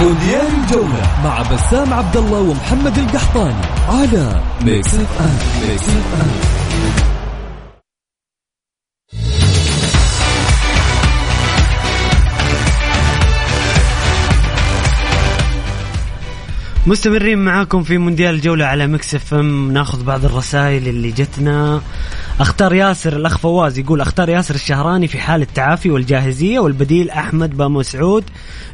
[0.00, 3.54] مونديال الجولة مع بسام عبد الله ومحمد القحطاني
[3.88, 6.65] على Mix FM Mix FM
[16.86, 19.72] مستمرين معاكم في مونديال الجولة على Mix FM.
[19.72, 21.80] ناخذ بعض الرسائل اللي جتنا.
[22.40, 28.24] أختار ياسر الأخ فواز يقول أختار ياسر الشهراني في حال التعافي والجاهزية والبديل أحمد بامسعود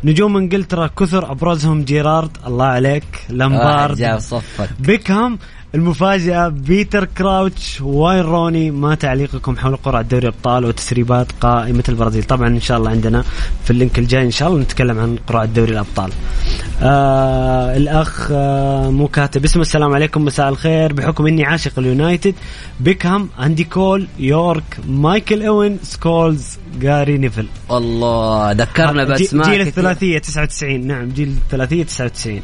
[0.04, 2.30] نجوم إنجلترا كثر أبرزهم جيرارد.
[2.46, 3.04] الله عليك.
[3.28, 4.18] لامبارد.
[4.18, 4.68] صفك.
[4.80, 5.38] بيكهام.
[5.74, 12.22] المفاجأة بيتر كراوتش واين روني ما تعليقكم حول قرعة دوري الأبطال وتسريبات قائمة البرازيل.
[12.22, 13.24] طبعا إن شاء الله عندنا
[13.64, 16.10] في ال link الجاي إن شاء الله نتكلم عن قرعة دوري الأبطال.
[16.82, 19.62] آه الأخ آه مو كاتب اسمه.
[19.62, 20.92] السلام عليكم مساء الخير.
[20.92, 22.34] بحكم إني عاشق اليونايتد
[22.80, 27.46] بيكهام أندي كول يورك مايكل أوين سكولز جاري نيفل.
[27.68, 29.60] والله ذكرنا بأسماء جيل.
[29.60, 32.40] الثلاثية 99 نعم جيل الثلاثية 99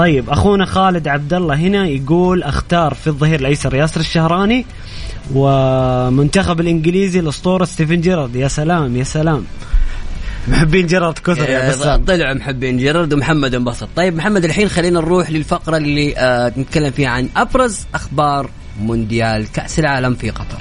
[0.00, 4.66] طيب أخونا خالد عبد الله هنا يقول أختار في الظهير الأيسر ياسر الشهراني
[5.34, 8.36] ومنتخب الإنجليزي الأسطورة ستيفن جيرارد.
[8.36, 9.44] يا سلام يا سلام.
[10.48, 13.88] محبين جيرارد كثر يا آه، بسام طلعوا محبين جيرارد ومحمد انبسط.
[13.96, 19.78] طيب محمد الحين خلينا نروح للفقرة اللي آه نتكلم فيها عن أبرز أخبار مونديال كأس
[19.78, 20.58] العالم في قطر.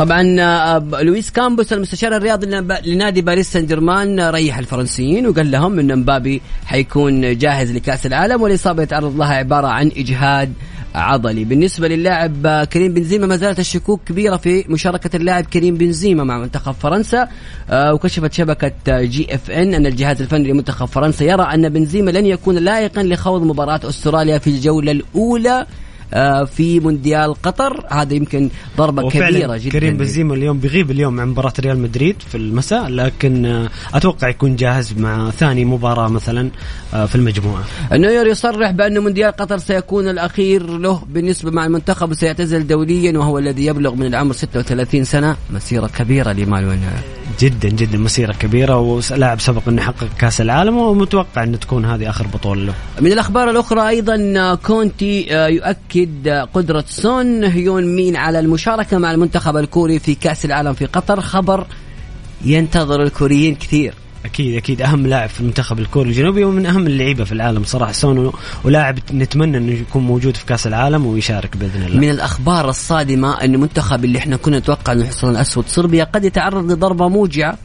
[0.00, 2.46] طبعا آه، لويس كامبوس المستشار الرياضي
[2.86, 8.42] لنادي باريس سان جيرمان آه، ريح الفرنسيين وقال لهم إن مبابي حيكون جاهز لكأس العالم
[8.42, 10.52] والإصابة يتعرض لها عبارة عن إجهاد
[10.94, 11.44] عضلي.
[11.44, 16.38] بالنسبة للاعب آه، كريم بنزيما ما زالت الشكوك كبيرة في مشاركة اللاعب كريم بنزيما مع
[16.38, 17.28] منتخب فرنسا
[17.70, 22.54] آه، وكشفت شبكة آه، GFN أن الجهاز الفني لمنتخب فرنسا يرى أن بنزيما لن يكون
[22.54, 25.66] لائقا لخوض مباراة أستراليا في الجولة الأولى آه،
[26.44, 27.86] في مونديال قطر.
[27.90, 29.70] هذا يمكن ضربة كبيرة جدا.
[29.70, 34.56] كريم بنزيما اليوم بيغيب اليوم عن مباراة ريال مدريد في المساء لكن آه، أتوقع يكون
[34.56, 36.50] جاهز مع ثاني مباراة مثلا
[36.94, 37.64] آه، في المجموعة.
[37.92, 43.66] نوير يصرح بأن مونديال قطر سيكون الأخير له بالنسبة مع المنتخب وسيعتزل دوليا وهو الذي
[43.66, 45.36] يبلغ من العمر 36 سنة.
[45.50, 51.42] مسيرة كبيرة لمانويل نوير جدا جدا مسيرة كبيرة ولاعب سبق إنه يحقق كأس العالم ومتوقع
[51.42, 52.74] ان تكون هذه آخر بطولة له.
[53.00, 58.98] من الأخبار الأخرى أيضا آه، كونتي آه، يؤكد آه، قدرة سون هيون مين على المشاركة
[58.98, 61.20] مع المنتخب الكوري في كأس العالم في قطر.
[61.20, 61.66] خبر
[62.44, 63.94] ينتظر الكوريين كثير.
[64.24, 67.92] أكيد أكيد أهم لاعب في المنتخب الكوري الجنوبي ومن أهم اللعيبة في العالم صراحة.
[67.92, 68.32] سون
[68.64, 72.00] ولاعب نتمنى إنه يكون موجود في كأس العالم ويشارك بإذن الله.
[72.00, 76.72] من الأخبار الصادمة أن المنتخب اللي إحنا كنا نتوقع أنه الحصان الأسود صربيا قد يتعرض
[76.72, 77.58] لضربة موجعة.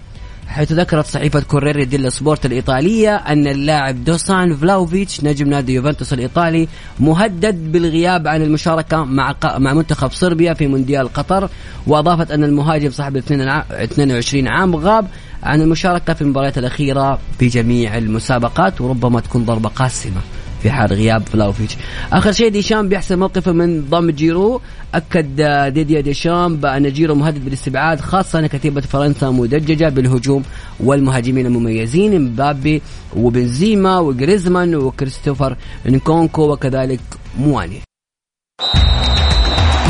[0.48, 6.68] حيث ذكرت صحيفة كوريري ديلا سبورت الإيطالية أن اللاعب دوسان فلاوفيتش نجم نادي يوفنتوس الإيطالي
[7.00, 11.50] مهدد بالغياب عن المشاركة مع مع منتخب صربيا في مونديال قطر
[11.88, 13.24] وأضافت أن المهاجم صاحب ال
[13.72, 15.08] 22 عام غاب
[15.44, 20.22] عن المشاركة في المباريات الأخيرة في جميع المسابقات وربما تكون ضربة قاسمة.
[20.66, 21.78] في حال غياب فلاوفيتش.
[22.14, 24.62] آخر شيء ديشام بيحسم موقفه من ضم جيرو.
[24.94, 25.42] أكد
[25.74, 30.44] ديدييه ديشام بأن جيرو مهدد بالاستبعاد خاصة أن كتيبة فرنسا مدججة بالهجوم
[30.80, 32.82] والمهاجمين المميزين مبابي
[33.16, 37.00] وبنزيما وجريزمان وكريستوفر نكونكو وكذلك
[37.40, 37.82] مواني.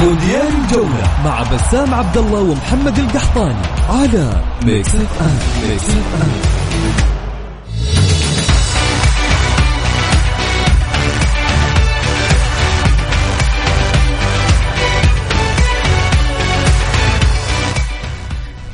[0.02, 7.05] مونديال الجولة مع بسام عبد الله ومحمد القحطاني على ميكس اف ام ميكس اف ام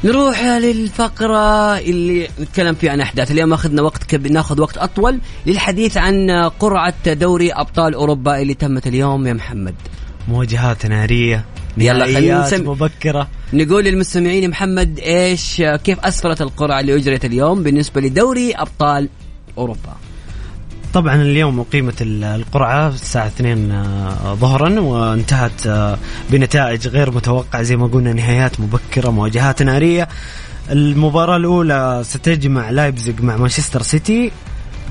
[0.03, 3.31] نروح للفقرة اللي نتكلم فيها عن أحداث.
[3.31, 4.27] اليوم أخذنا وقت كب...
[4.27, 9.27] ناخذ وقت أطول للحديث عن قرعة دوري أبطال أوروبا اللي تمت اليوم.
[9.27, 9.75] يا محمد.
[10.27, 11.45] مواجهات نارية
[11.77, 13.27] يلا خلينا نسم- مبكرة.
[13.53, 19.09] نقول للمستمعين يا محمد إيش كيف أسفرت القرعة اللي أجريت اليوم بالنسبة لدوري أبطال
[19.57, 19.95] أوروبا؟
[20.93, 25.97] طبعا اليوم أقيمت ال- القرعة الساعة 2 آه، ظهرا وانتهت آه،
[26.29, 30.07] بنتائج غير متوقعة زي ما قلنا نهايات مبكرة مواجهات نارية.
[30.71, 34.31] المباراة الأولى ستجمع لايبزيج مع مانشستر سيتي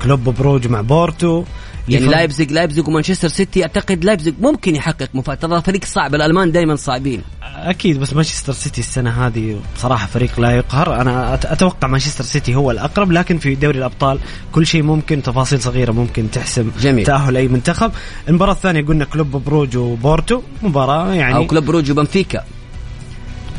[0.03, 1.45] كلوب بروج مع بورتو.
[1.91, 5.41] يعني ليفر- لايبزيج لايبزيج ومانشستر سيتي أعتقد لايبزيج ممكن يحقق مفاجأة.
[5.41, 7.23] ترى فريق صعب الألمان دائما صعبين.
[7.43, 11.01] أكيد بس مانشستر سيتي السنة هذه بصراحه فريق لا يقهر.
[11.01, 14.19] أنا أتوقع مانشستر سيتي هو الأقرب لكن في دوري الأبطال
[14.53, 17.07] كل شيء ممكن تفاصيل صغيرة ممكن تحسم جميل.
[17.07, 17.93] تأهل أي منتخب.
[18.29, 22.45] المباراة الثانية قلنا كلوب بروج وبورتو مباراة يعني أو كلوب بروج وبنفيكا.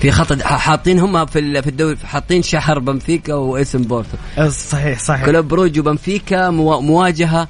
[0.01, 4.17] في خط حاطين هم في في الدوري حاطين شهر بنفيكا واسم بورتو.
[4.49, 5.25] صحيح صحيح.
[5.25, 7.47] كلوب بروج وبنفيكا موا- مواجهة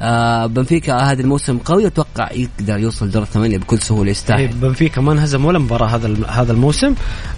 [0.00, 5.00] آه بنفيكا هذا الموسم قوي أتوقع يقدر يوصل دور الثمانية بكل سهولة إيه، يستاهل بنفيكا
[5.00, 6.94] ما انهزم ولا مباراة هذا هذا الموسم.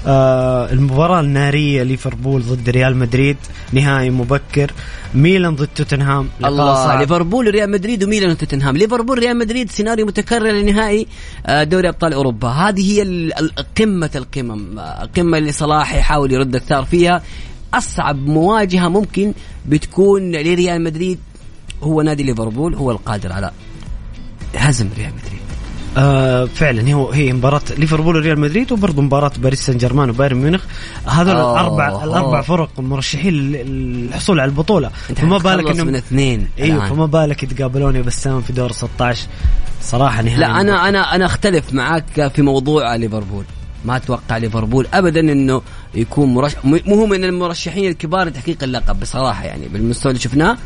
[0.07, 3.37] آه المباراة النارية ليفربول ضد ريال مدريد
[3.73, 4.73] نهائي مبكر.
[5.15, 7.01] ميلان ضد توتنهام الله صعب.
[7.01, 8.77] ليفربول ريال مدريد وميلان وتوتنهام.
[8.77, 11.07] ليفربول ريال مدريد سيناريو متكرر لنهائي
[11.47, 12.49] آه، دوري أبطال أوروبا.
[12.49, 13.31] هذه هي
[13.79, 17.23] قمة القمم آه، قمة اللي صلاح يحاول يرد الثار فيها.
[17.75, 19.33] أصعب مواجهة ممكن
[19.67, 21.19] بتكون لريال مدريد
[21.83, 23.51] هو نادي ليفربول هو القادر على
[24.57, 25.43] هزم ريال مدريد.
[25.97, 30.65] آه فعلا هو هي مباراة ليفربول وريال مدريد وبرضه مباراة باريس سان جيرمان وبايرن ميونخ.
[31.07, 31.37] هذول.
[31.37, 34.91] الاربع الأربع فرق مرشحين للحصول على البطولة.
[35.11, 36.89] أنت فما بالك حتخلص من انهم اثنين إيوه.
[36.89, 39.27] فما بالك يتقابلون يا بسام في دور 16
[39.83, 43.45] صراحة نهائي لا أنا أنا أنا أختلف معاك في موضوع ليفربول.
[43.85, 45.63] ما أتوقع ليفربول ابدا إنه
[45.95, 50.57] يكون مرشح مو هو من المرشحين الكبار لتحقيق اللقب بصراحة يعني بالمستوى اللي شفناه.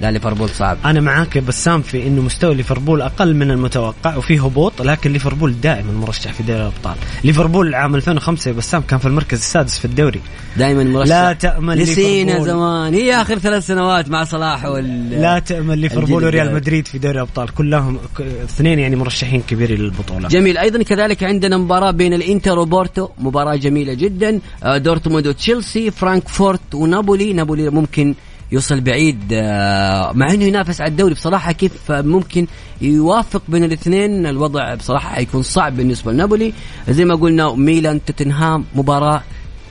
[0.00, 0.78] لا ليفربول صعب.
[0.84, 5.60] أنا معاك يا بسام في إنه مستوى ليفربول أقل من المتوقع وفيه هبوط لكن ليفربول
[5.60, 6.94] دائما مرشح في دوري الأبطال.
[7.24, 10.20] ليفربول عام 2005 يا بسام كان في المركز السادس في الدوري.
[10.56, 11.08] دائما مرشح.
[11.08, 12.44] لا تأمل نسينا.
[12.44, 12.94] زمان.
[12.94, 16.62] هي آخر ثلاث سنوات مع صلاح وال لا تأمل ليفربول وريال الجديد.
[16.62, 17.54] مدريد في دوري الأبطال.
[17.54, 17.98] كلهم
[18.44, 20.28] اثنين يعني مرشحين كبيرين للبطولة.
[20.28, 20.58] جميل.
[20.58, 23.08] أيضا كذلك عندنا مباراة بين الإنتر وبورتو.
[23.18, 24.40] مباراة جميلة جدا.
[24.62, 27.32] آه، دورتموند وتشيلسي فرانكفورت ونابولي.
[27.32, 28.14] نابولي ممكن
[28.52, 32.46] يوصل بعيد آه، مع إنه ينافس على الدوري بصراحة كيف ممكن
[32.80, 34.26] يوافق بين الاثنين.
[34.26, 36.52] الوضع بصراحة حيكون صعب بالنسبة لنابولي.
[36.88, 39.22] زي ما قلنا ميلان توتنهام مباراة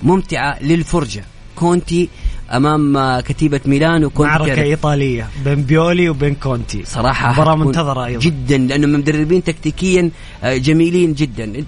[0.03, 1.23] ممتعة للفرجة.
[1.55, 2.09] كونتي
[2.53, 6.83] أمام آه، كتيبة ميلان وكونتي معركة إيطالية بين بيولي وبين كونتي.
[6.85, 8.19] صراحة مباراة حتكون منتظرة أيضا.
[8.19, 10.09] جدا لأنهم مدربين تكتيكيا
[10.43, 11.65] آه، جميلين جدا.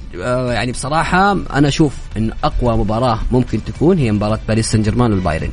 [0.54, 5.50] يعني بصراحة أنا أشوف أن أقوى مباراة ممكن تكون هي مباراة باريس سان جيرمان والبايرن.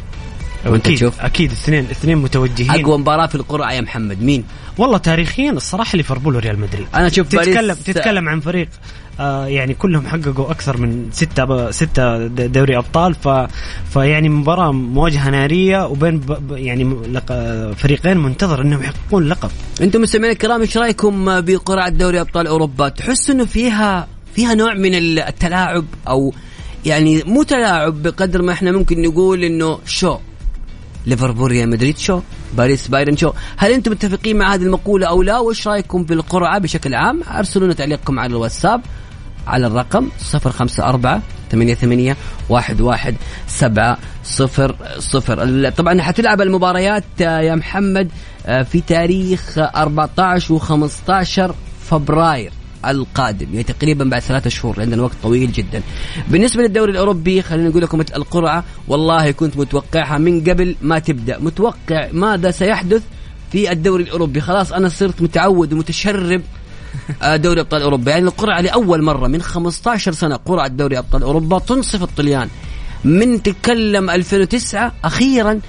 [0.67, 4.45] وأنت أكيد تشوف أكيد اثنين اثنين متوجهين أقوى مباراة في القرعة يا محمد مين؟
[4.79, 8.69] والله تاريخيا الصراحة ليفربول وريال مدريد أنا أشوف تتكلم باريس تتكلم عن فريق
[9.21, 13.29] آه يعني كلهم حققوا أكثر من ستة ستة دوري أبطال ف
[13.93, 16.97] فيعني مباراة مواجهة نارية وبين ب يعني
[17.77, 19.51] فريقين منتظر أنهم يحققون لقب
[19.81, 24.95] أنتم مستمعين الكرام إيش رأيكم بقرعة دوري أبطال أوروبا؟ تحس إنه فيها فيها نوع من
[24.95, 26.33] التلاعب أو
[26.87, 30.19] يعني مو تلاعب بقدر ما إحنا ممكن نقول إنه شو
[31.07, 32.21] ليفربول ريال مدريد شو؟
[32.57, 36.95] باريس بايرن شو؟ هل أنتم متفقين مع هذه المقولة أو لا؟ وإيش رأيكم بالقرعة بشكل
[36.95, 38.81] عام؟ ارسلوا لنا تعليقكم على الواتساب
[39.47, 42.17] على الرقم 054 88
[42.53, 43.15] 11
[43.49, 48.09] 7 0 0 طبعا حتلعب المباريات آه، يا محمد
[48.47, 51.53] آه، في تاريخ 14 و15
[51.91, 52.53] فبراير.
[52.87, 55.83] القادم يعني تقريبا بعد ثلاثة شهور عندنا وقت طويل جدا.
[56.29, 61.39] بالنسبة للدوري الأوروبي خلينا نقول لكم القرعة والله كنت متوقعها من قبل ما تبدأ.
[61.39, 63.03] متوقع ماذا سيحدث
[63.53, 66.43] في الدوري الأوروبي؟ خلاص أنا صرت متعود ومتشرب
[67.23, 68.11] آه، دوري أبطال أوروبا.
[68.11, 72.49] يعني القرعة لأول مرة من 15 سنة قرعة دوري أبطال أوروبا تنصف الطليان.
[73.05, 75.61] من تكلم 2009 أخيرا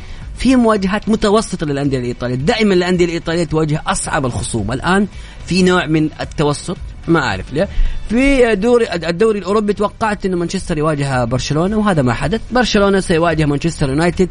[0.42, 5.08] في مواجهات متوسطة للأندية الإيطالية، دائما الأندية الإيطالية تواجه أصعب الخصوم، الآن
[5.46, 6.78] في نوع من التوسط
[7.08, 7.70] ما أعرف ليه.
[8.10, 13.89] في دوري الدوري الأوروبي توقعت إنه مانشستر يواجه برشلونة وهذا ما حدث، برشلونة سيواجه مانشستر
[13.89, 14.30] يونايتد.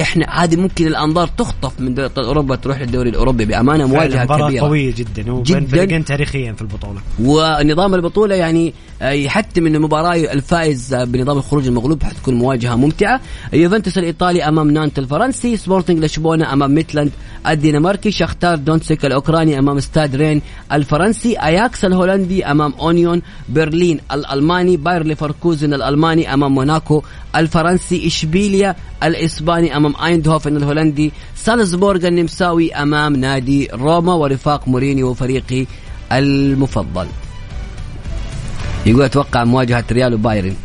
[0.00, 4.62] إحنا هذه ممكن الأنظار تخطف من دوري أوروبا تروح للدوري الأوروبي بأمانة مواجهه مباراه كبيرة.
[4.62, 5.66] قوية جدا وبين جداً.
[5.66, 7.00] فريقين تاريخيا في البطولة.
[7.20, 13.20] ونظام البطولة يعني آه، يحتم إن المباراه الفائز آه، بنظام الخروج المغلوب حتكون مواجهة ممتعة.
[13.52, 17.10] يوفنتوس الإيطالي أمام نانت الفرنسي سبورتنج لشبونة أمام ميتلاند
[17.48, 25.02] الدنماركي شختار دونتسك الأوكراني أمام ستاد رين الفرنسي أياكس الهولندي أمام أونيون برلين الألماني باير
[25.02, 27.02] ليفركوزن الألماني أمام موناكو
[27.36, 35.66] الفرنسي إشبيليا الإسباني أمام أيندهوفن الهولندي سالزبورغ النمساوي أمام نادي روما ورفاق مورينيو وفريقي
[36.12, 37.06] المفضل.
[38.86, 40.56] يقول أتوقع مواجهة ريال وبايرن.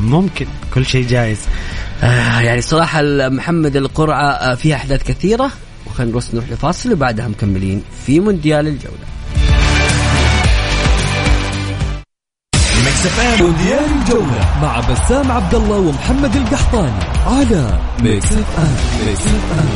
[0.00, 1.38] ممكن كل شيء جايز.
[2.02, 5.50] آه يعني صراحة محمد القرعة آه، فيها أحداث كثيرة
[5.86, 9.19] وخلينا نروح نروح لفاصل وبعدها مكملين في مونديال الجولة.
[13.40, 17.04] مونديال الجولة مع بسام عبد الله ومحمد القحطاني.
[17.26, 19.68] على ميكس اف ام ميكس اف ام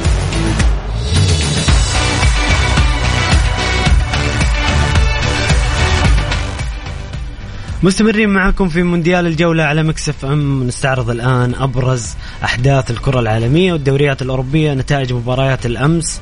[7.82, 12.14] مستمرين معكم في مونديال الجولة على ميكس اف ام نستعرض الآن أبرز
[12.44, 16.20] أحداث الكرة العالمية والدوريات الأوروبية نتائج مباريات الأمس.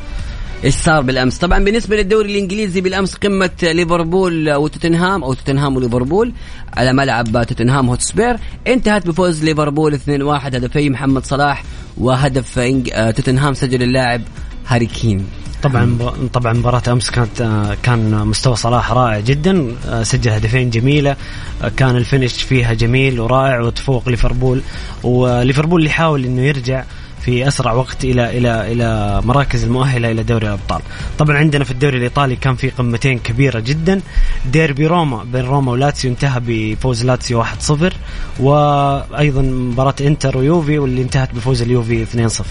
[0.65, 6.33] إيش صار بالأمس؟ طبعا بالنسبة للدوري الإنجليزي بالأمس قمة ليفربول وتوتنهام أو توتنهام وليفربول
[6.75, 8.37] على ملعب توتنهام هوتسبير
[8.67, 11.65] انتهت بفوز ليفربول 2-1 هدفي محمد صلاح
[11.99, 14.23] وهدف آه، توتنهام سجل اللاعب
[14.67, 15.27] هاري كين
[15.63, 15.99] طبعا
[16.33, 21.17] طبعا مباراة أمس كانت آه، كان مستوى صلاح رائع جدا آه، سجل هدفين جميلة
[21.77, 24.63] كان ال finish فيها جميل ورائع وتفوق ليفربول
[25.03, 26.85] وليفربول اللي يحاول إنه يرجع
[27.25, 30.81] في أسرع وقت إلى إلى إلى مراكز المؤهلة إلى دوري الأبطال.
[31.18, 34.01] طبعا عندنا في الدوري الإيطالي كان في قمتين كبيرة جدا
[34.47, 37.49] ديربي روما بين روما ولاتسيو انتهى بفوز لاتسيو 1-0
[38.41, 42.43] وأيضا مباراة إنتر ويوفي واللي انتهت بفوز اليوفي 2-0.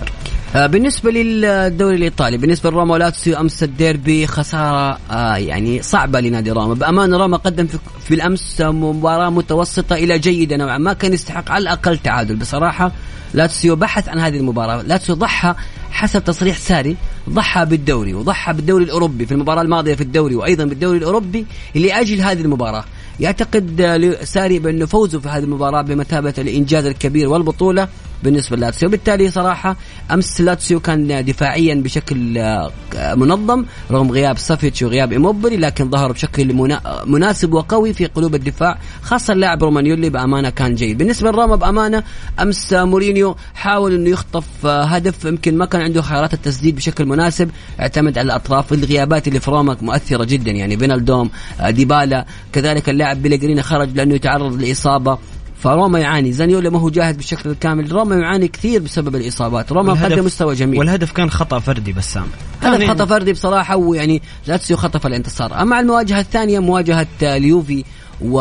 [0.55, 6.73] آه، بالنسبة للدوري الإيطالي بالنسبة لروما ولاتسيو أمس الديربي خسارة آه، يعني صعبة لنادي روما.
[6.73, 11.61] بأمانة روما قدم في, في الأمس مباراة متوسطة إلى جيدة نوعا ما كان يستحق على
[11.61, 12.35] الأقل تعادل.
[12.35, 12.91] بصراحة
[13.33, 14.81] لاتسيو بحث عن هذه المباراة.
[14.81, 15.55] لاتسيو ضحى
[15.91, 16.97] حسب تصريح ساري
[17.29, 21.45] ضحى بالدوري وضحى بالدوري الأوروبي في المباراة الماضية في الدوري وأيضا بالدوري الأوروبي
[21.75, 22.83] لأجل هذه المباراة.
[23.19, 27.87] يعتقد آه، ساري بأنه فوزه في هذه المباراة بمثابة الإنجاز الكبير والبطولة.
[28.23, 28.87] بالنسبة للاتسيو.
[28.89, 29.75] وبالتالي صراحة
[30.11, 32.71] أمس لاتسيو كان دفاعيا بشكل آه،
[33.15, 38.77] منظم رغم غياب سافيتش وغياب إيموبيلي لكن ظهر بشكل منا- مناسب وقوي في قلوب الدفاع
[39.01, 40.97] خاصة اللاعب رومانيولي بأمانة كان جيد.
[40.97, 42.03] بالنسبة لروما بأمانة
[42.41, 47.49] أمس مورينيو حاول إنه يخطف آه، هدف يمكن ما كان عنده خيارات التسديد بشكل مناسب
[47.79, 50.51] اعتمد على الأطراف الغيابات اللي في روما مؤثرة جدا.
[50.51, 51.29] يعني فينالدوم
[51.59, 55.17] آه، ديبالا كذلك اللاعب بيليغريني خرج لأنه يتعرض لإصابة.
[55.61, 56.31] فروما يعاني.
[56.31, 59.71] زانيولي ما هو جاهز بالشكل الكامل روما يعاني كثير بسبب الإصابات.
[59.71, 60.79] روما قدم مستوى جميل.
[60.79, 62.27] والهدف كان خطأ فردي بسام
[62.61, 65.61] هذا يعني- خطأ فردي بصراحة ويعني لاتسيو خطف الانتصار.
[65.61, 67.83] أما المواجهة الثانية مواجهة اليوفي.
[68.23, 68.37] و...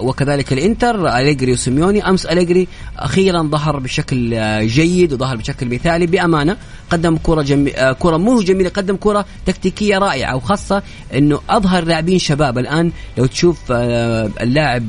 [0.00, 2.08] وكذلك الإنتر أليجري وسيموني.
[2.08, 2.68] أمس أليجري
[2.98, 6.56] أخيرا ظهر بشكل آه، جيد وظهر بشكل مثالي بأمانة.
[6.90, 7.76] قدم كرة جمي...
[7.76, 10.82] آه، كرة مو جميلة قدم كرة تكتيكية رائعة وخاصة
[11.14, 12.92] إنه أظهر لاعبين شباب الآن.
[13.18, 14.84] لو تشوف آه، اللاعب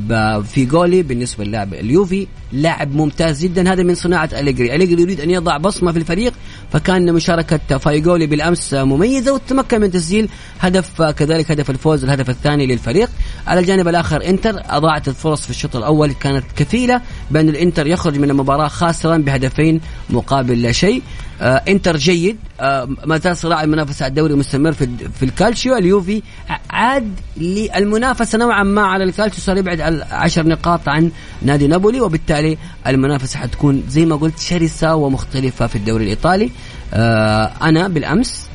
[0.53, 3.73] فايجولي بالنسبة للاعب اليوفي لاعب ممتاز جدا.
[3.73, 4.75] هذا من صناعة أليجري.
[4.75, 6.33] أليجري يريد أن يضع بصمة في الفريق
[6.71, 10.29] فكان مشاركة فايجولي بالأمس مميزة وتمكن من تسجيل
[10.59, 13.09] هدف كذلك هدف الفوز الهدف الثاني للفريق.
[13.47, 18.29] على الجانب الآخر إنتر أضاعت الفرص في الشوط الأول كانت كفيلة بأن الإنتر يخرج من
[18.29, 21.01] المباراة خاسرا بهدفين مقابل لا شيء.
[21.41, 26.21] آه انتر جيد آه ما زال صراع المنافسة على الدوري مستمر في في الكالشيو اليوفي
[26.69, 31.11] عاد للمنافسة نوعا ما على الكالشيو صار يبعد على 10 نقاط عن
[31.41, 32.57] نادي نابولي وبالتالي
[32.87, 36.51] المنافسة حتكون زي ما قلت شرسة ومختلفة في الدوري الإيطالي.
[36.93, 38.47] آه أنا بالأمس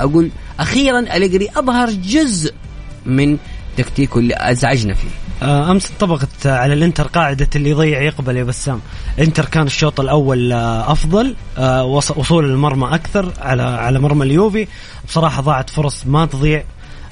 [0.00, 0.30] أقول
[0.60, 2.54] أخيرا أليجري أظهر جزء
[3.06, 3.38] من
[3.76, 5.08] تكتيكه اللي أزعجنا فيه.
[5.42, 8.80] آه، أمس انطبقت على الإنتر قاعدة اللي يضيع يقبل يا بسام.
[9.18, 14.66] إنتر كان الشوط الأول آه، أفضل آه، وص- وصول المرمى أكثر على على مرمى اليوفي.
[15.08, 16.64] بصراحة ضاعت فرص ما تضيع.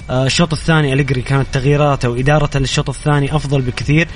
[0.09, 4.07] الشوط الثاني أليجري كانت تغييراته وإدارته للشوط الثاني أفضل بكثير.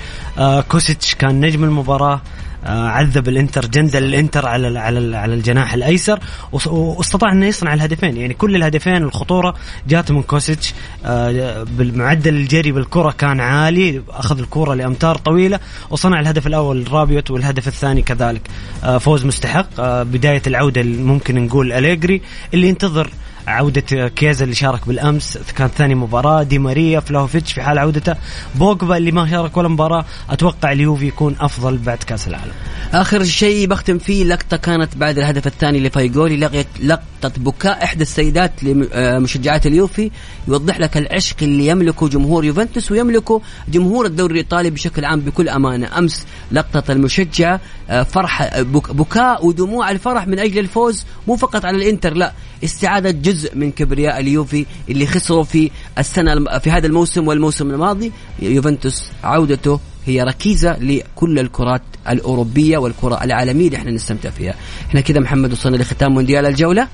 [0.68, 2.14] كوستيتش كان نجم المباراة.
[2.14, 2.20] آه،
[2.68, 6.18] عذب الإنتر جندل الإنتر على على على الجناح الأيسر.
[6.66, 8.16] واستطاع انه يصنع الهدفين.
[8.16, 9.54] يعني كل الهدفين الخطورة
[9.88, 10.74] جات من كوستيتش.
[11.04, 14.02] آه، بالمعدل الجري بالكرة كان عالي.
[14.08, 15.60] أخذ الكرة لأمتار طويلة
[15.90, 18.42] وصنع الهدف الأول رابيوت والهدف الثاني كذلك.
[18.84, 19.80] آه، فوز مستحق.
[19.80, 22.22] آه، بداية العودة ممكن نقول أليجري.
[22.54, 23.10] اللي ينتظر
[23.48, 28.14] عودة كيزا اللي شارك بالأمس كانت ثاني مباراة دي ماريا فلاوفيتش في حال عودته.
[28.54, 32.52] بوجبا اللي ما شارك ولا مباراة أتوقع اليوفي يكون أفضل بعد كأس العالم.
[32.92, 38.52] آخر شيء بختم فيه لقطة كانت بعد الهدف الثاني لفايجولي لقيت لقطة بكاء إحدى السيدات
[38.62, 40.10] لمشجعات اليوفي.
[40.48, 45.98] يوضح لك العشق اللي يملكه جمهور يوفنتوس ويملكه جمهور الدوري الإيطالي بشكل عام بكل أمانة.
[45.98, 47.58] أمس لقطة المشجع
[47.90, 52.32] آه، فرح بك- بكاء ودموع الفرح من أجل الفوز مو فقط على الإنتر لا
[52.64, 58.12] استعادة جزء من كبرياء اليوفي اللي خسروا في السنة في هذا الموسم والموسم الماضي.
[58.42, 64.54] يوفنتوس عودته هي ركيزة لكل الكرات الأوروبية والكرة العالمية اللي إحنا نستمتع فيها.
[64.88, 66.88] إحنا كذا محمد وصلنا لختام مونديال الجولة.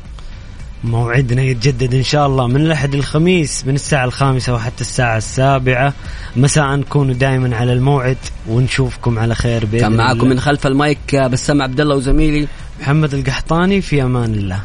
[0.85, 5.93] موعدنا يتجدد إن شاء الله من الأحد الخميس من الساعة الخامسة وحتى الساعة السابعة
[6.37, 8.17] مساء نكونوا دائما على الموعد
[8.49, 10.29] ونشوفكم على خير بإذن كان معاكم.
[10.29, 12.49] من خلف المايك بسام عبد الله وزميلي
[12.81, 14.61] محمد القحطاني في أمان الله